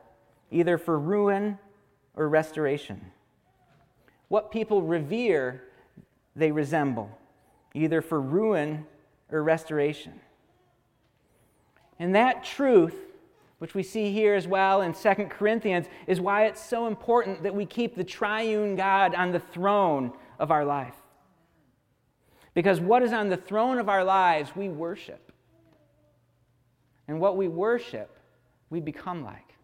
either 0.50 0.76
for 0.76 0.98
ruin 0.98 1.56
or 2.16 2.28
restoration. 2.28 3.00
What 4.26 4.50
people 4.50 4.82
revere, 4.82 5.62
they 6.34 6.50
resemble, 6.50 7.08
either 7.72 8.02
for 8.02 8.20
ruin 8.20 8.84
or 9.30 9.44
restoration. 9.44 10.14
And 12.00 12.16
that 12.16 12.42
truth, 12.42 12.96
which 13.58 13.76
we 13.76 13.84
see 13.84 14.10
here 14.10 14.34
as 14.34 14.48
well 14.48 14.82
in 14.82 14.92
2 14.92 15.14
Corinthians, 15.30 15.86
is 16.08 16.20
why 16.20 16.46
it's 16.46 16.60
so 16.60 16.88
important 16.88 17.44
that 17.44 17.54
we 17.54 17.64
keep 17.64 17.94
the 17.94 18.02
triune 18.02 18.74
God 18.74 19.14
on 19.14 19.30
the 19.30 19.38
throne 19.38 20.10
of 20.40 20.50
our 20.50 20.64
life. 20.64 20.96
Because 22.54 22.80
what 22.80 23.04
is 23.04 23.12
on 23.12 23.28
the 23.28 23.36
throne 23.36 23.78
of 23.78 23.88
our 23.88 24.02
lives, 24.02 24.56
we 24.56 24.68
worship. 24.68 25.31
And 27.08 27.20
what 27.20 27.36
we 27.36 27.48
worship, 27.48 28.18
we 28.70 28.80
become 28.80 29.24
like. 29.24 29.54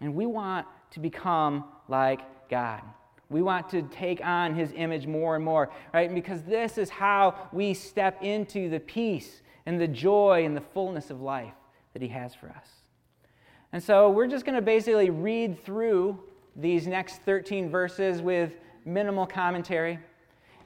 And 0.00 0.14
we 0.14 0.26
want 0.26 0.66
to 0.92 1.00
become 1.00 1.64
like 1.88 2.48
God. 2.48 2.82
We 3.28 3.42
want 3.42 3.68
to 3.70 3.82
take 3.82 4.24
on 4.24 4.54
his 4.54 4.72
image 4.74 5.06
more 5.06 5.36
and 5.36 5.44
more, 5.44 5.70
right? 5.94 6.12
Because 6.12 6.42
this 6.42 6.78
is 6.78 6.90
how 6.90 7.48
we 7.52 7.74
step 7.74 8.22
into 8.22 8.68
the 8.68 8.80
peace 8.80 9.42
and 9.66 9.80
the 9.80 9.86
joy 9.86 10.44
and 10.44 10.56
the 10.56 10.60
fullness 10.60 11.10
of 11.10 11.20
life 11.20 11.54
that 11.92 12.02
he 12.02 12.08
has 12.08 12.34
for 12.34 12.48
us. 12.48 12.68
And 13.72 13.80
so 13.80 14.10
we're 14.10 14.26
just 14.26 14.44
going 14.44 14.56
to 14.56 14.62
basically 14.62 15.10
read 15.10 15.62
through 15.62 16.18
these 16.56 16.88
next 16.88 17.22
13 17.22 17.70
verses 17.70 18.20
with 18.20 18.52
minimal 18.84 19.26
commentary. 19.26 20.00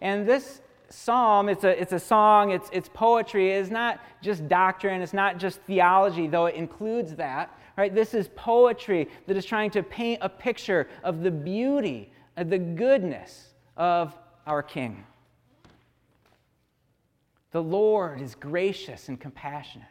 And 0.00 0.26
this 0.26 0.62
psalm, 0.94 1.48
it's 1.48 1.64
a, 1.64 1.80
it's 1.80 1.92
a 1.92 1.98
song, 1.98 2.50
it's, 2.52 2.68
it's 2.72 2.88
poetry. 2.88 3.50
It's 3.50 3.70
not 3.70 4.00
just 4.22 4.48
doctrine, 4.48 5.02
it's 5.02 5.12
not 5.12 5.38
just 5.38 5.60
theology, 5.62 6.26
though 6.26 6.46
it 6.46 6.54
includes 6.54 7.14
that. 7.16 7.58
Right? 7.76 7.92
This 7.92 8.14
is 8.14 8.28
poetry 8.36 9.08
that 9.26 9.36
is 9.36 9.44
trying 9.44 9.70
to 9.72 9.82
paint 9.82 10.20
a 10.22 10.28
picture 10.28 10.88
of 11.02 11.22
the 11.22 11.30
beauty, 11.30 12.12
of 12.36 12.48
the 12.48 12.58
goodness 12.58 13.48
of 13.76 14.16
our 14.46 14.62
King. 14.62 15.04
The 17.50 17.62
Lord 17.62 18.20
is 18.20 18.34
gracious 18.34 19.08
and 19.08 19.20
compassionate, 19.20 19.86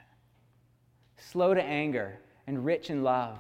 slow 1.18 1.54
to 1.54 1.64
anger, 1.64 2.20
and 2.48 2.64
rich 2.64 2.90
in 2.90 3.04
love. 3.04 3.40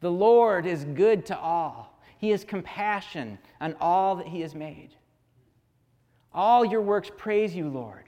The 0.00 0.10
Lord 0.10 0.66
is 0.66 0.84
good 0.84 1.24
to 1.26 1.38
all. 1.38 1.98
He 2.18 2.30
has 2.30 2.44
compassion 2.44 3.38
on 3.60 3.74
all 3.80 4.16
that 4.16 4.26
He 4.26 4.40
has 4.42 4.54
made. 4.54 4.90
All 6.34 6.64
your 6.64 6.82
works 6.82 7.10
praise 7.16 7.54
you, 7.54 7.68
Lord. 7.68 8.04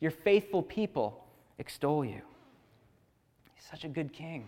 Your 0.00 0.12
faithful 0.12 0.62
people 0.62 1.24
extol 1.58 2.04
you. 2.04 2.20
He's 3.54 3.64
such 3.68 3.84
a 3.84 3.88
good 3.88 4.12
king. 4.12 4.44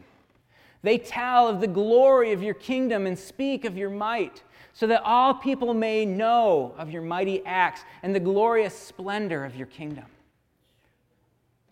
They 0.83 0.98
tell 0.98 1.48
of 1.48 1.61
the 1.61 1.66
glory 1.66 2.33
of 2.33 2.42
your 2.42 2.54
kingdom 2.54 3.07
and 3.07 3.18
speak 3.18 3.64
of 3.64 3.76
your 3.76 3.90
might, 3.90 4.44
so 4.72 4.87
that 4.87 5.02
all 5.02 5.35
people 5.35 5.74
may 5.74 6.04
know 6.04 6.72
of 6.78 6.90
your 6.90 7.02
mighty 7.02 7.44
acts 7.44 7.81
and 8.04 8.14
the 8.14 8.20
glorious 8.20 8.78
splendor 8.78 9.44
of 9.44 9.57
your 9.57 9.66
kingdom. 9.66 10.04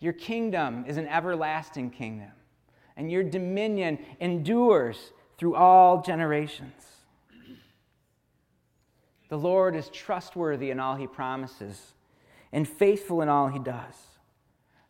Your 0.01 0.13
kingdom 0.13 0.83
is 0.85 0.97
an 0.97 1.07
everlasting 1.07 1.89
kingdom, 1.91 2.31
and 2.97 3.09
your 3.09 3.23
dominion 3.23 3.97
endures 4.19 5.13
through 5.37 5.55
all 5.55 6.01
generations. 6.01 6.96
The 9.29 9.37
Lord 9.37 9.75
is 9.75 9.89
trustworthy 9.89 10.71
in 10.71 10.79
all 10.79 10.95
he 10.95 11.07
promises 11.07 11.93
and 12.51 12.67
faithful 12.67 13.21
in 13.21 13.29
all 13.29 13.49
he 13.49 13.59
does. 13.59 13.95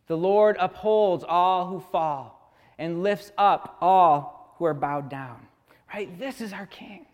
The 0.05 0.17
Lord 0.17 0.55
upholds 0.59 1.23
all 1.27 1.67
who 1.67 1.79
fall 1.79 2.53
and 2.77 3.01
lifts 3.01 3.31
up 3.37 3.77
all 3.81 4.55
who 4.57 4.65
are 4.65 4.73
bowed 4.73 5.09
down. 5.09 5.47
Right? 5.93 6.17
This 6.19 6.39
is 6.41 6.53
our 6.53 6.67
King. 6.67 7.06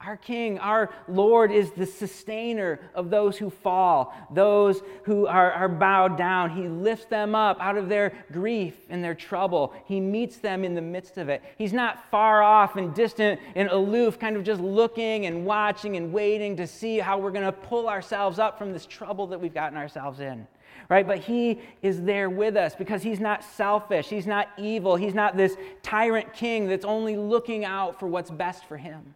Our 0.00 0.16
King, 0.18 0.58
our 0.58 0.90
Lord, 1.08 1.50
is 1.50 1.70
the 1.70 1.86
sustainer 1.86 2.78
of 2.94 3.08
those 3.08 3.38
who 3.38 3.48
fall, 3.48 4.12
those 4.30 4.82
who 5.04 5.26
are, 5.26 5.50
are 5.52 5.68
bowed 5.68 6.18
down. 6.18 6.50
He 6.50 6.68
lifts 6.68 7.06
them 7.06 7.34
up 7.34 7.58
out 7.58 7.78
of 7.78 7.88
their 7.88 8.12
grief 8.30 8.74
and 8.90 9.02
their 9.02 9.14
trouble. 9.14 9.72
He 9.86 10.00
meets 10.00 10.36
them 10.36 10.62
in 10.62 10.74
the 10.74 10.82
midst 10.82 11.16
of 11.16 11.30
it. 11.30 11.42
He's 11.56 11.72
not 11.72 12.10
far 12.10 12.42
off 12.42 12.76
and 12.76 12.94
distant 12.94 13.40
and 13.54 13.70
aloof, 13.70 14.18
kind 14.18 14.36
of 14.36 14.44
just 14.44 14.60
looking 14.60 15.24
and 15.24 15.46
watching 15.46 15.96
and 15.96 16.12
waiting 16.12 16.56
to 16.58 16.66
see 16.66 16.98
how 16.98 17.18
we're 17.18 17.30
going 17.30 17.46
to 17.46 17.52
pull 17.52 17.88
ourselves 17.88 18.38
up 18.38 18.58
from 18.58 18.72
this 18.72 18.84
trouble 18.84 19.26
that 19.28 19.40
we've 19.40 19.54
gotten 19.54 19.78
ourselves 19.78 20.20
in 20.20 20.46
right? 20.90 21.06
But 21.06 21.20
He 21.20 21.62
is 21.80 22.02
there 22.02 22.28
with 22.28 22.56
us 22.56 22.74
because 22.74 23.02
He's 23.02 23.20
not 23.20 23.42
selfish. 23.42 24.08
He's 24.08 24.26
not 24.26 24.48
evil. 24.58 24.96
He's 24.96 25.14
not 25.14 25.34
this 25.34 25.56
tyrant 25.82 26.34
king 26.34 26.68
that's 26.68 26.84
only 26.84 27.16
looking 27.16 27.64
out 27.64 27.98
for 27.98 28.06
what's 28.06 28.30
best 28.30 28.66
for 28.66 28.76
Him 28.76 29.14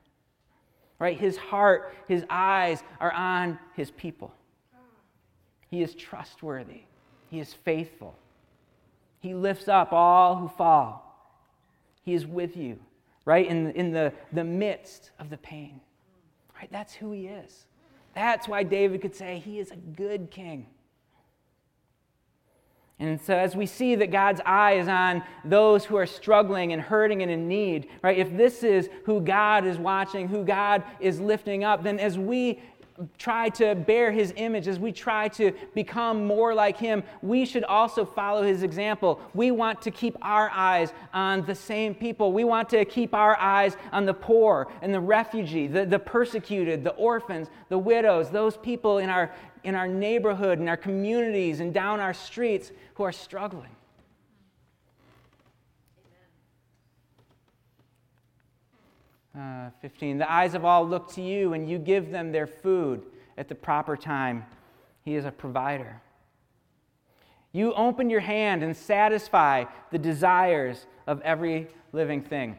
right? 0.98 1.18
His 1.18 1.36
heart, 1.36 1.94
his 2.08 2.24
eyes 2.28 2.82
are 3.00 3.12
on 3.12 3.58
his 3.74 3.90
people. 3.90 4.32
He 5.70 5.82
is 5.82 5.94
trustworthy, 5.94 6.82
he 7.30 7.40
is 7.40 7.52
faithful. 7.52 8.14
He 9.20 9.34
lifts 9.34 9.66
up 9.66 9.92
all 9.92 10.36
who 10.36 10.48
fall. 10.48 11.04
He 12.04 12.14
is 12.14 12.24
with 12.24 12.56
you, 12.56 12.78
right? 13.24 13.46
In, 13.46 13.72
in 13.72 13.90
the, 13.90 14.12
the 14.32 14.44
midst 14.44 15.10
of 15.18 15.28
the 15.28 15.36
pain. 15.36 15.80
Right? 16.56 16.70
That's 16.70 16.94
who 16.94 17.10
he 17.12 17.26
is. 17.26 17.66
That's 18.14 18.48
why 18.48 18.62
David 18.62 19.02
could 19.02 19.14
say 19.14 19.40
he 19.40 19.58
is 19.58 19.72
a 19.72 19.76
good 19.76 20.30
king. 20.30 20.66
And 23.00 23.20
so, 23.20 23.36
as 23.36 23.54
we 23.54 23.66
see 23.66 23.94
that 23.94 24.10
God's 24.10 24.40
eye 24.44 24.72
is 24.72 24.88
on 24.88 25.22
those 25.44 25.84
who 25.84 25.96
are 25.96 26.06
struggling 26.06 26.72
and 26.72 26.82
hurting 26.82 27.22
and 27.22 27.30
in 27.30 27.46
need, 27.46 27.88
right? 28.02 28.18
If 28.18 28.36
this 28.36 28.64
is 28.64 28.90
who 29.04 29.20
God 29.20 29.64
is 29.64 29.78
watching, 29.78 30.26
who 30.26 30.44
God 30.44 30.82
is 30.98 31.20
lifting 31.20 31.62
up, 31.62 31.84
then 31.84 32.00
as 32.00 32.18
we 32.18 32.60
try 33.16 33.48
to 33.48 33.74
bear 33.74 34.10
his 34.10 34.32
image, 34.36 34.66
as 34.66 34.78
we 34.78 34.90
try 34.90 35.28
to 35.28 35.52
become 35.74 36.26
more 36.26 36.54
like 36.54 36.76
him, 36.76 37.02
we 37.22 37.44
should 37.44 37.64
also 37.64 38.04
follow 38.04 38.42
his 38.42 38.62
example. 38.62 39.20
We 39.34 39.50
want 39.50 39.80
to 39.82 39.90
keep 39.90 40.16
our 40.20 40.50
eyes 40.50 40.92
on 41.14 41.46
the 41.46 41.54
same 41.54 41.94
people. 41.94 42.32
We 42.32 42.44
want 42.44 42.68
to 42.70 42.84
keep 42.84 43.14
our 43.14 43.38
eyes 43.38 43.76
on 43.92 44.04
the 44.04 44.14
poor 44.14 44.66
and 44.82 44.92
the 44.92 45.00
refugee, 45.00 45.68
the, 45.68 45.86
the 45.86 45.98
persecuted, 45.98 46.82
the 46.82 46.94
orphans, 46.94 47.48
the 47.68 47.78
widows, 47.78 48.30
those 48.30 48.56
people 48.56 48.98
in 48.98 49.10
our, 49.10 49.32
in 49.68 49.74
our 49.74 49.86
neighborhood, 49.86 50.58
in 50.58 50.66
our 50.66 50.78
communities, 50.78 51.60
and 51.60 51.74
down 51.74 52.00
our 52.00 52.14
streets 52.14 52.72
who 52.94 53.02
are 53.02 53.12
struggling. 53.12 53.76
Uh, 59.38 59.68
15. 59.82 60.16
The 60.16 60.32
eyes 60.32 60.54
of 60.54 60.64
all 60.64 60.88
look 60.88 61.12
to 61.12 61.20
you, 61.20 61.52
and 61.52 61.68
you 61.68 61.78
give 61.78 62.10
them 62.10 62.32
their 62.32 62.46
food 62.46 63.02
at 63.36 63.46
the 63.48 63.54
proper 63.54 63.94
time. 63.94 64.46
He 65.04 65.16
is 65.16 65.26
a 65.26 65.30
provider. 65.30 66.00
You 67.52 67.74
open 67.74 68.08
your 68.08 68.20
hand 68.20 68.62
and 68.62 68.74
satisfy 68.74 69.64
the 69.90 69.98
desires 69.98 70.86
of 71.06 71.20
every 71.20 71.68
living 71.92 72.22
thing 72.22 72.56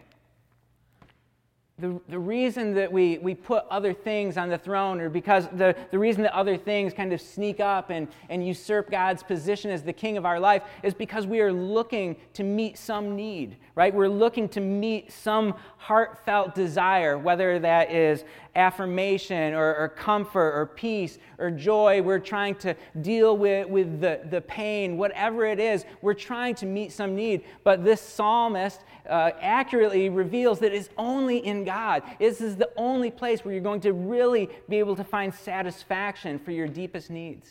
the, 1.79 1.99
the 2.09 2.19
reason 2.19 2.73
that 2.75 2.91
we, 2.91 3.17
we 3.19 3.33
put 3.33 3.63
other 3.69 3.93
things 3.93 4.37
on 4.37 4.49
the 4.49 4.57
throne, 4.57 4.99
or 4.99 5.09
because 5.09 5.47
the, 5.53 5.75
the 5.91 5.99
reason 5.99 6.23
that 6.23 6.35
other 6.35 6.57
things 6.57 6.93
kind 6.93 7.13
of 7.13 7.21
sneak 7.21 7.59
up 7.59 7.89
and, 7.89 8.07
and 8.29 8.45
usurp 8.45 8.89
God's 8.89 9.23
position 9.23 9.71
as 9.71 9.83
the 9.83 9.93
king 9.93 10.17
of 10.17 10.25
our 10.25 10.39
life, 10.39 10.63
is 10.83 10.93
because 10.93 11.25
we 11.25 11.39
are 11.39 11.53
looking 11.53 12.15
to 12.33 12.43
meet 12.43 12.77
some 12.77 13.15
need, 13.15 13.57
right? 13.75 13.93
We're 13.93 14.09
looking 14.09 14.49
to 14.49 14.61
meet 14.61 15.11
some 15.11 15.55
heartfelt 15.77 16.55
desire, 16.55 17.17
whether 17.17 17.59
that 17.59 17.91
is 17.91 18.23
affirmation 18.55 19.53
or, 19.53 19.75
or 19.75 19.89
comfort 19.89 20.51
or 20.51 20.65
peace 20.65 21.17
or 21.37 21.49
joy. 21.49 22.01
We're 22.01 22.19
trying 22.19 22.55
to 22.55 22.75
deal 23.01 23.37
with, 23.37 23.69
with 23.69 24.01
the, 24.01 24.21
the 24.29 24.41
pain, 24.41 24.97
whatever 24.97 25.45
it 25.45 25.59
is, 25.59 25.85
we're 26.01 26.13
trying 26.13 26.55
to 26.55 26.65
meet 26.65 26.91
some 26.91 27.15
need. 27.15 27.43
But 27.63 27.85
this 27.85 28.01
psalmist 28.01 28.81
uh, 29.07 29.31
accurately 29.39 30.09
reveals 30.09 30.59
that 30.59 30.73
it's 30.73 30.89
only 30.97 31.37
in 31.37 31.63
God. 31.69 32.01
This 32.17 32.41
is 32.41 32.55
the 32.55 32.71
only 32.75 33.11
place 33.11 33.45
where 33.45 33.53
you're 33.53 33.61
going 33.61 33.81
to 33.81 33.93
really 33.93 34.49
be 34.67 34.79
able 34.79 34.95
to 34.95 35.03
find 35.03 35.31
satisfaction 35.31 36.39
for 36.39 36.49
your 36.49 36.67
deepest 36.67 37.11
needs. 37.11 37.47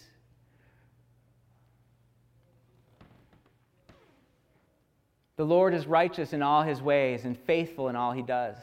The 5.36 5.44
Lord 5.44 5.72
is 5.72 5.86
righteous 5.86 6.32
in 6.32 6.42
all 6.42 6.64
his 6.64 6.82
ways 6.82 7.24
and 7.24 7.38
faithful 7.38 7.88
in 7.88 7.94
all 7.94 8.10
he 8.10 8.22
does. 8.22 8.56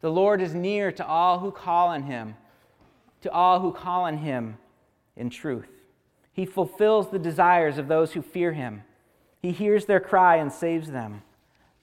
The 0.00 0.10
Lord 0.10 0.42
is 0.42 0.56
near 0.56 0.90
to 0.90 1.06
all 1.06 1.38
who 1.38 1.52
call 1.52 1.86
on 1.86 2.02
him, 2.02 2.34
to 3.20 3.30
all 3.30 3.60
who 3.60 3.70
call 3.70 4.02
on 4.02 4.18
him 4.18 4.58
in 5.16 5.30
truth. 5.30 5.70
He 6.32 6.46
fulfills 6.46 7.10
the 7.10 7.20
desires 7.20 7.78
of 7.78 7.86
those 7.86 8.10
who 8.10 8.22
fear 8.22 8.52
him. 8.52 8.82
He 9.40 9.52
hears 9.52 9.86
their 9.86 10.00
cry 10.00 10.38
and 10.38 10.50
saves 10.50 10.90
them. 10.90 11.22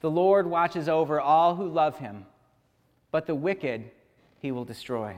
The 0.01 0.11
Lord 0.11 0.45
watches 0.47 0.89
over 0.89 1.21
all 1.21 1.55
who 1.55 1.69
love 1.69 1.99
him, 1.99 2.25
but 3.11 3.25
the 3.25 3.35
wicked 3.35 3.91
he 4.39 4.51
will 4.51 4.65
destroy. 4.65 5.15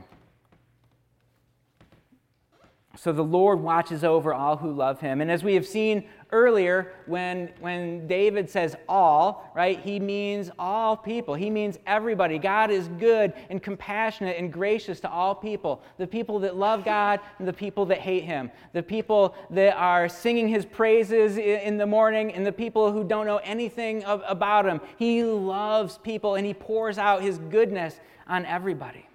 So 2.98 3.12
the 3.12 3.24
Lord 3.24 3.62
watches 3.62 4.04
over 4.04 4.34
all 4.34 4.58
who 4.58 4.72
love 4.72 5.00
him. 5.00 5.22
And 5.22 5.32
as 5.32 5.44
we 5.44 5.56
have 5.56 5.66
seen 5.66 6.08
earlier, 6.32 6.94
when, 7.06 7.50
when 7.60 8.08
David 8.08 8.50
says 8.50 8.76
all, 8.88 9.52
right, 9.56 9.80
he 9.80 10.00
means 10.00 10.50
all 10.58 10.96
people. 10.96 11.36
He 11.36 11.50
means 11.50 11.78
everybody. 11.86 12.38
God 12.38 12.72
is 12.72 12.88
good 13.00 13.34
and 13.50 13.62
compassionate 13.62 14.38
and 14.38 14.52
gracious 14.52 15.00
to 15.02 15.10
all 15.10 15.36
people 15.36 15.82
the 15.98 16.08
people 16.08 16.40
that 16.40 16.56
love 16.56 16.84
God 16.84 17.20
and 17.40 17.48
the 17.48 17.54
people 17.54 17.86
that 17.88 18.00
hate 18.00 18.24
him, 18.24 18.52
the 18.74 18.84
people 18.84 19.36
that 19.50 19.76
are 19.76 20.10
singing 20.10 20.48
his 20.48 20.66
praises 20.66 21.38
in 21.38 21.78
the 21.78 21.86
morning 21.86 22.34
and 22.34 22.46
the 22.46 22.52
people 22.52 22.92
who 22.92 23.04
don't 23.04 23.26
know 23.26 23.38
anything 23.44 24.04
of, 24.06 24.24
about 24.28 24.66
him. 24.66 24.82
He 24.98 25.24
loves 25.24 25.98
people 25.98 26.36
and 26.36 26.46
he 26.46 26.54
pours 26.54 26.98
out 26.98 27.22
his 27.22 27.38
goodness 27.38 28.00
on 28.28 28.46
everybody 28.46 29.06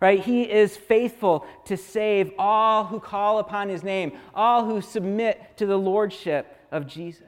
right? 0.00 0.20
He 0.20 0.42
is 0.42 0.76
faithful 0.76 1.46
to 1.66 1.76
save 1.76 2.32
all 2.38 2.84
who 2.84 2.98
call 2.98 3.38
upon 3.38 3.68
his 3.68 3.82
name, 3.82 4.12
all 4.34 4.64
who 4.64 4.80
submit 4.80 5.56
to 5.58 5.66
the 5.66 5.76
lordship 5.76 6.56
of 6.72 6.86
Jesus. 6.86 7.24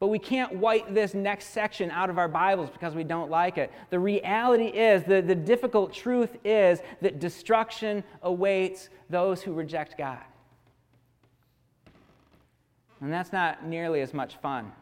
But 0.00 0.08
we 0.08 0.18
can't 0.18 0.56
wipe 0.56 0.92
this 0.92 1.14
next 1.14 1.50
section 1.50 1.90
out 1.92 2.10
of 2.10 2.18
our 2.18 2.26
Bibles 2.26 2.70
because 2.70 2.94
we 2.94 3.04
don't 3.04 3.30
like 3.30 3.56
it. 3.56 3.70
The 3.90 4.00
reality 4.00 4.66
is, 4.66 5.04
the, 5.04 5.22
the 5.22 5.34
difficult 5.34 5.92
truth 5.92 6.38
is 6.44 6.80
that 7.02 7.20
destruction 7.20 8.02
awaits 8.22 8.88
those 9.10 9.42
who 9.42 9.52
reject 9.52 9.96
God. 9.96 10.18
And 13.00 13.12
that's 13.12 13.32
not 13.32 13.64
nearly 13.64 14.00
as 14.00 14.12
much 14.12 14.36
fun. 14.36 14.72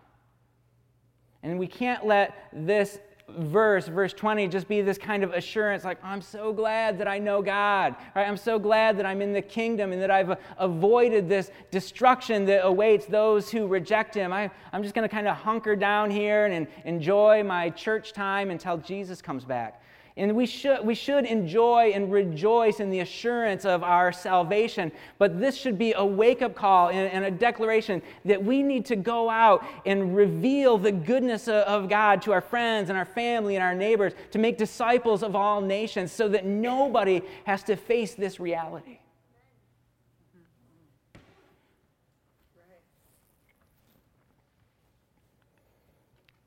And 1.42 1.58
we 1.58 1.66
can't 1.66 2.06
let 2.06 2.48
this 2.52 2.98
verse, 3.38 3.88
verse 3.88 4.12
20, 4.12 4.48
just 4.48 4.68
be 4.68 4.82
this 4.82 4.98
kind 4.98 5.24
of 5.24 5.32
assurance 5.32 5.84
like, 5.84 5.98
I'm 6.02 6.22
so 6.22 6.52
glad 6.52 6.98
that 6.98 7.08
I 7.08 7.18
know 7.18 7.42
God. 7.42 7.96
Right? 8.14 8.26
I'm 8.26 8.36
so 8.36 8.58
glad 8.58 8.98
that 8.98 9.06
I'm 9.06 9.22
in 9.22 9.32
the 9.32 9.42
kingdom 9.42 9.92
and 9.92 10.00
that 10.02 10.10
I've 10.10 10.30
uh, 10.30 10.36
avoided 10.58 11.28
this 11.28 11.50
destruction 11.70 12.44
that 12.46 12.64
awaits 12.64 13.06
those 13.06 13.50
who 13.50 13.66
reject 13.66 14.14
Him. 14.14 14.32
I, 14.32 14.50
I'm 14.72 14.82
just 14.82 14.94
going 14.94 15.08
to 15.08 15.14
kind 15.14 15.28
of 15.28 15.36
hunker 15.36 15.76
down 15.76 16.10
here 16.10 16.46
and 16.46 16.66
enjoy 16.84 17.42
my 17.42 17.70
church 17.70 18.12
time 18.12 18.50
until 18.50 18.76
Jesus 18.76 19.22
comes 19.22 19.44
back. 19.44 19.79
And 20.16 20.34
we 20.34 20.44
should, 20.46 20.84
we 20.84 20.94
should 20.94 21.24
enjoy 21.24 21.92
and 21.94 22.12
rejoice 22.12 22.80
in 22.80 22.90
the 22.90 23.00
assurance 23.00 23.64
of 23.64 23.82
our 23.82 24.12
salvation. 24.12 24.90
But 25.18 25.40
this 25.40 25.56
should 25.56 25.78
be 25.78 25.92
a 25.92 26.04
wake 26.04 26.42
up 26.42 26.54
call 26.54 26.88
and, 26.88 27.10
and, 27.10 27.24
a 27.24 27.30
declaration 27.30 28.02
that 28.24 28.42
we 28.42 28.62
need 28.62 28.84
to 28.86 28.96
go 28.96 29.30
out 29.30 29.64
and 29.86 30.16
reveal 30.16 30.78
the 30.78 30.92
goodness 30.92 31.48
of 31.48 31.88
God 31.88 32.22
to 32.22 32.32
our 32.32 32.40
friends 32.40 32.90
and 32.90 32.98
our 32.98 33.04
family 33.04 33.56
and 33.56 33.62
our 33.62 33.74
neighbors, 33.74 34.12
to 34.32 34.38
make 34.38 34.58
disciples 34.58 35.22
of 35.22 35.36
all 35.36 35.60
nations 35.60 36.12
so 36.12 36.28
that 36.28 36.44
nobody 36.44 37.22
has 37.44 37.62
to 37.64 37.76
face 37.76 38.14
this 38.14 38.40
reality. 38.40 38.98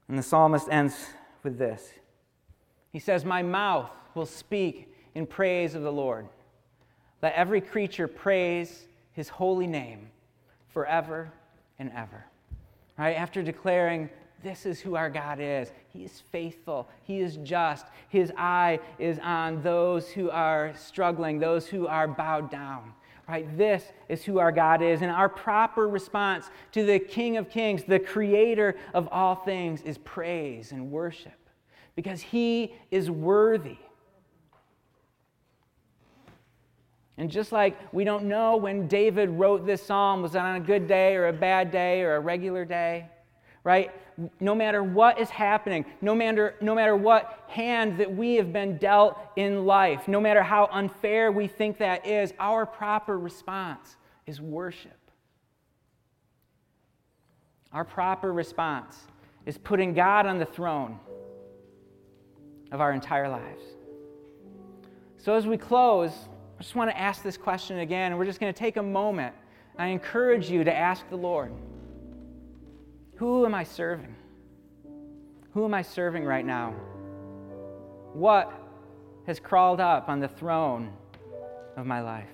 And 0.07 0.17
the 0.19 0.23
psalmist 0.23 0.67
ends 0.69 1.07
with 1.43 1.57
this. 1.57 1.91
He 2.93 2.99
says, 2.99 3.25
My 3.25 3.41
mouth 3.41 3.89
will 4.13 4.27
speak 4.27 4.87
in 5.15 5.25
praise 5.25 5.75
of 5.75 5.81
the 5.81 5.91
Lord. 5.91 6.27
Let 7.21 7.33
every 7.33 7.59
creature 7.59 8.07
praise 8.07 8.85
his 9.13 9.27
holy 9.29 9.67
name 9.67 10.07
forever 10.69 11.31
and 11.79 11.91
ever. 11.95 12.23
Right? 12.97 13.13
After 13.13 13.41
declaring, 13.41 14.09
this 14.43 14.65
is 14.65 14.79
who 14.79 14.95
our 14.95 15.09
God 15.09 15.39
is. 15.39 15.71
He 15.87 16.03
is 16.03 16.21
faithful. 16.31 16.87
He 17.03 17.21
is 17.21 17.37
just. 17.37 17.85
His 18.09 18.31
eye 18.37 18.79
is 18.99 19.17
on 19.19 19.63
those 19.63 20.09
who 20.09 20.29
are 20.29 20.73
struggling, 20.75 21.39
those 21.39 21.65
who 21.65 21.87
are 21.87 22.07
bowed 22.07 22.51
down. 22.51 22.93
Right? 23.27 23.57
This 23.57 23.85
is 24.09 24.23
who 24.23 24.39
our 24.39 24.51
God 24.51 24.81
is. 24.81 25.01
And 25.01 25.09
our 25.09 25.29
proper 25.29 25.87
response 25.87 26.49
to 26.73 26.85
the 26.85 26.99
King 26.99 27.37
of 27.37 27.49
Kings, 27.49 27.83
the 27.85 27.99
creator 27.99 28.75
of 28.93 29.07
all 29.11 29.35
things, 29.35 29.81
is 29.83 29.97
praise 29.99 30.73
and 30.73 30.91
worship 30.91 31.31
because 31.95 32.21
he 32.21 32.73
is 32.91 33.09
worthy. 33.09 33.77
And 37.17 37.29
just 37.29 37.51
like 37.51 37.77
we 37.93 38.03
don't 38.03 38.25
know 38.25 38.57
when 38.57 38.87
David 38.87 39.29
wrote 39.29 39.65
this 39.65 39.83
psalm, 39.83 40.21
was 40.21 40.35
it 40.35 40.39
on 40.39 40.55
a 40.55 40.59
good 40.59 40.87
day 40.87 41.15
or 41.15 41.27
a 41.27 41.33
bad 41.33 41.71
day 41.71 42.01
or 42.01 42.15
a 42.15 42.19
regular 42.19 42.65
day, 42.65 43.07
right? 43.63 43.91
No 44.39 44.55
matter 44.55 44.83
what 44.83 45.19
is 45.19 45.29
happening, 45.29 45.85
no 46.01 46.15
matter, 46.15 46.55
no 46.59 46.73
matter 46.73 46.95
what 46.95 47.43
hand 47.47 47.99
that 47.99 48.13
we 48.13 48.35
have 48.35 48.51
been 48.51 48.77
dealt 48.77 49.17
in 49.35 49.65
life, 49.65 50.07
no 50.07 50.19
matter 50.19 50.41
how 50.41 50.69
unfair 50.71 51.31
we 51.31 51.47
think 51.47 51.77
that 51.77 52.05
is, 52.05 52.33
our 52.39 52.65
proper 52.65 53.17
response 53.17 53.95
is 54.25 54.41
worship. 54.41 54.91
Our 57.71 57.83
proper 57.83 58.31
response 58.31 58.97
is 59.45 59.57
putting 59.57 59.93
God 59.93 60.25
on 60.25 60.37
the 60.37 60.45
throne 60.45 60.99
of 62.73 62.81
our 62.81 62.91
entire 62.91 63.29
lives. 63.29 63.63
So, 65.17 65.35
as 65.35 65.47
we 65.47 65.57
close, 65.57 66.11
I 66.59 66.63
just 66.63 66.75
want 66.75 66.89
to 66.89 66.99
ask 66.99 67.23
this 67.23 67.37
question 67.37 67.79
again, 67.79 68.11
and 68.11 68.19
we're 68.19 68.25
just 68.25 68.41
going 68.41 68.51
to 68.51 68.59
take 68.59 68.75
a 68.75 68.83
moment. 68.83 69.33
I 69.77 69.87
encourage 69.87 70.49
you 70.49 70.63
to 70.65 70.75
ask 70.75 71.07
the 71.09 71.15
Lord 71.15 71.53
Who 73.15 73.45
am 73.45 73.55
I 73.55 73.63
serving? 73.63 74.13
Who 75.53 75.63
am 75.63 75.73
I 75.73 75.83
serving 75.83 76.25
right 76.25 76.45
now? 76.45 76.71
What 78.13 78.51
has 79.27 79.39
crawled 79.39 79.79
up 79.79 80.09
on 80.09 80.19
the 80.19 80.27
throne 80.27 80.91
of 81.77 81.85
my 81.85 82.01
life? 82.01 82.32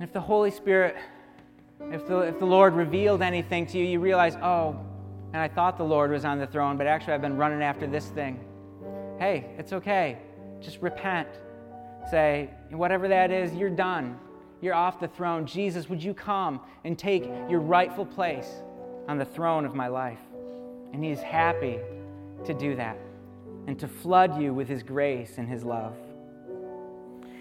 If 0.00 0.12
the 0.12 0.20
Holy 0.20 0.50
Spirit, 0.50 0.96
if 1.90 2.06
the, 2.06 2.18
if 2.20 2.38
the 2.38 2.46
Lord 2.46 2.74
revealed 2.74 3.22
anything 3.22 3.66
to 3.66 3.78
you, 3.78 3.84
you 3.84 4.00
realize, 4.00 4.36
oh, 4.36 4.78
and 5.32 5.42
I 5.42 5.48
thought 5.48 5.76
the 5.76 5.84
Lord 5.84 6.10
was 6.10 6.24
on 6.24 6.38
the 6.38 6.46
throne, 6.46 6.76
but 6.76 6.86
actually 6.86 7.14
I've 7.14 7.22
been 7.22 7.36
running 7.36 7.62
after 7.62 7.86
this 7.86 8.06
thing. 8.08 8.40
Hey, 9.18 9.50
it's 9.58 9.72
okay. 9.72 10.18
Just 10.60 10.80
repent. 10.82 11.28
Say, 12.10 12.50
whatever 12.70 13.08
that 13.08 13.30
is, 13.30 13.54
you're 13.54 13.70
done. 13.70 14.18
You're 14.60 14.74
off 14.74 15.00
the 15.00 15.08
throne. 15.08 15.46
Jesus, 15.46 15.88
would 15.88 16.02
you 16.02 16.14
come 16.14 16.60
and 16.84 16.98
take 16.98 17.24
your 17.48 17.60
rightful 17.60 18.06
place 18.06 18.50
on 19.08 19.18
the 19.18 19.24
throne 19.24 19.64
of 19.64 19.74
my 19.74 19.88
life? 19.88 20.20
And 20.92 21.02
He 21.02 21.10
is 21.10 21.20
happy 21.20 21.78
to 22.44 22.54
do 22.54 22.76
that 22.76 22.96
and 23.66 23.78
to 23.78 23.88
flood 23.88 24.40
you 24.40 24.54
with 24.54 24.68
His 24.68 24.82
grace 24.82 25.38
and 25.38 25.48
His 25.48 25.64
love. 25.64 25.96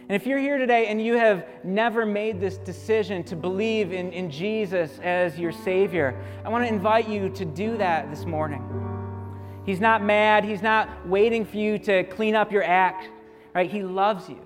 And 0.07 0.15
if 0.15 0.27
you're 0.27 0.39
here 0.39 0.59
today 0.59 0.85
and 0.87 1.03
you 1.03 1.15
have 1.15 1.47
never 1.63 2.05
made 2.05 2.39
this 2.39 2.57
decision 2.57 3.23
to 3.23 3.35
believe 3.35 3.91
in, 3.91 4.13
in 4.13 4.29
Jesus 4.29 4.99
as 5.01 5.39
your 5.39 5.51
Savior, 5.51 6.15
I 6.43 6.49
want 6.49 6.63
to 6.63 6.67
invite 6.67 7.09
you 7.09 7.29
to 7.29 7.43
do 7.43 7.75
that 7.77 8.11
this 8.11 8.23
morning. 8.23 8.63
He's 9.65 9.79
not 9.79 10.03
mad, 10.03 10.45
He's 10.45 10.61
not 10.61 11.07
waiting 11.07 11.43
for 11.43 11.57
you 11.57 11.79
to 11.79 12.03
clean 12.03 12.35
up 12.35 12.51
your 12.51 12.63
act, 12.63 13.09
right? 13.55 13.69
He 13.69 13.81
loves 13.81 14.29
you. 14.29 14.45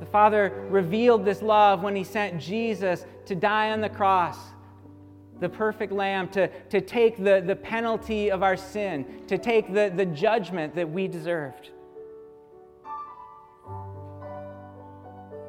The 0.00 0.06
Father 0.06 0.66
revealed 0.68 1.24
this 1.24 1.40
love 1.40 1.82
when 1.82 1.96
He 1.96 2.04
sent 2.04 2.38
Jesus 2.38 3.06
to 3.24 3.34
die 3.34 3.70
on 3.70 3.80
the 3.80 3.88
cross, 3.88 4.36
the 5.40 5.48
perfect 5.48 5.92
Lamb, 5.92 6.28
to, 6.32 6.48
to 6.68 6.82
take 6.82 7.16
the, 7.16 7.42
the 7.46 7.56
penalty 7.56 8.30
of 8.30 8.42
our 8.42 8.58
sin, 8.58 9.22
to 9.28 9.38
take 9.38 9.72
the, 9.72 9.90
the 9.96 10.04
judgment 10.04 10.74
that 10.74 10.90
we 10.90 11.08
deserved. 11.08 11.70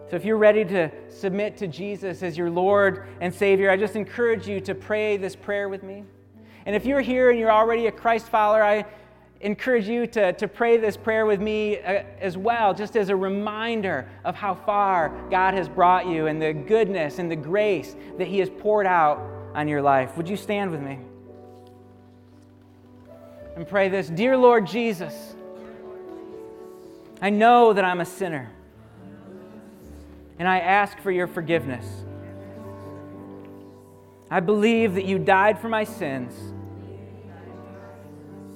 So, 0.10 0.16
if 0.16 0.24
you're 0.24 0.38
ready 0.38 0.64
to 0.66 0.92
submit 1.10 1.58
to 1.58 1.68
Jesus 1.68 2.22
as 2.22 2.38
your 2.38 2.52
Lord 2.52 3.08
and 3.22 3.34
Savior, 3.34 3.72
I 3.72 3.78
just 3.78 3.96
encourage 3.96 4.48
you 4.48 4.60
to 4.62 4.76
pray 4.76 5.18
this 5.18 5.36
prayer 5.36 5.68
with 5.68 5.82
me. 5.82 6.04
And 6.68 6.76
if 6.76 6.86
you're 6.86 7.02
here 7.02 7.32
and 7.32 7.40
you're 7.40 7.52
already 7.52 7.88
a 7.88 7.92
Christ 7.92 8.30
follower, 8.30 8.64
I 8.64 8.86
encourage 9.42 9.88
you 9.88 10.06
to, 10.08 10.34
to 10.34 10.48
pray 10.48 10.78
this 10.78 10.96
prayer 10.96 11.26
with 11.26 11.42
me 11.42 11.80
uh, 11.80 12.04
as 12.20 12.38
well, 12.38 12.74
just 12.74 12.96
as 12.96 13.10
a 13.10 13.16
reminder 13.16 14.08
of 14.24 14.36
how 14.36 14.54
far 14.54 15.10
God 15.32 15.56
has 15.56 15.68
brought 15.68 16.08
you 16.08 16.28
and 16.28 16.40
the 16.40 16.54
goodness 16.54 17.18
and 17.18 17.30
the 17.30 17.36
grace 17.36 17.96
that 18.20 18.28
He 18.28 18.38
has 18.40 18.50
poured 18.50 18.86
out 18.86 19.20
on 19.56 19.68
your 19.68 19.82
life. 19.82 20.18
Would 20.18 20.30
you 20.30 20.38
stand 20.38 20.70
with 20.70 20.82
me? 20.82 21.00
And 23.56 23.68
pray 23.68 23.90
this 23.90 24.08
Dear 24.08 24.38
Lord 24.38 24.68
Jesus, 24.68 25.36
I 27.24 27.32
know 27.32 27.74
that 27.74 27.84
I'm 27.84 28.02
a 28.02 28.06
sinner 28.06 28.52
and 30.38 30.48
I 30.48 30.60
ask 30.60 31.00
for 31.00 31.12
your 31.12 31.28
forgiveness. 31.28 31.86
I 34.30 34.40
believe 34.40 34.96
that 34.96 35.06
you 35.06 35.20
died 35.20 35.60
for 35.60 35.70
my 35.70 35.84
sins 35.84 36.34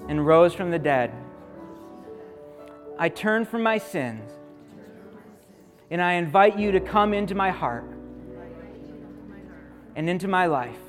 and 0.07 0.25
rose 0.25 0.53
from 0.53 0.71
the 0.71 0.79
dead. 0.79 1.13
I 2.97 3.09
turn 3.09 3.45
from 3.45 3.63
my 3.63 3.77
sins 3.77 4.31
and 5.91 6.01
I 6.01 6.13
invite 6.13 6.57
you 6.59 6.71
to 6.71 6.79
come 6.79 7.13
into 7.13 7.35
my 7.35 7.51
heart 7.51 7.85
and 9.95 10.09
into 10.09 10.27
my 10.27 10.47
life. 10.47 10.79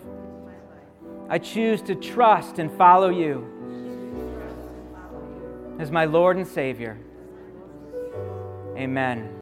I 1.28 1.38
choose 1.38 1.82
to 1.82 1.94
trust 1.94 2.58
and 2.58 2.70
follow 2.72 3.10
you 3.10 3.46
as 5.78 5.90
my 5.90 6.04
Lord 6.04 6.36
and 6.36 6.46
Savior. 6.46 6.98
Amen. 8.76 9.39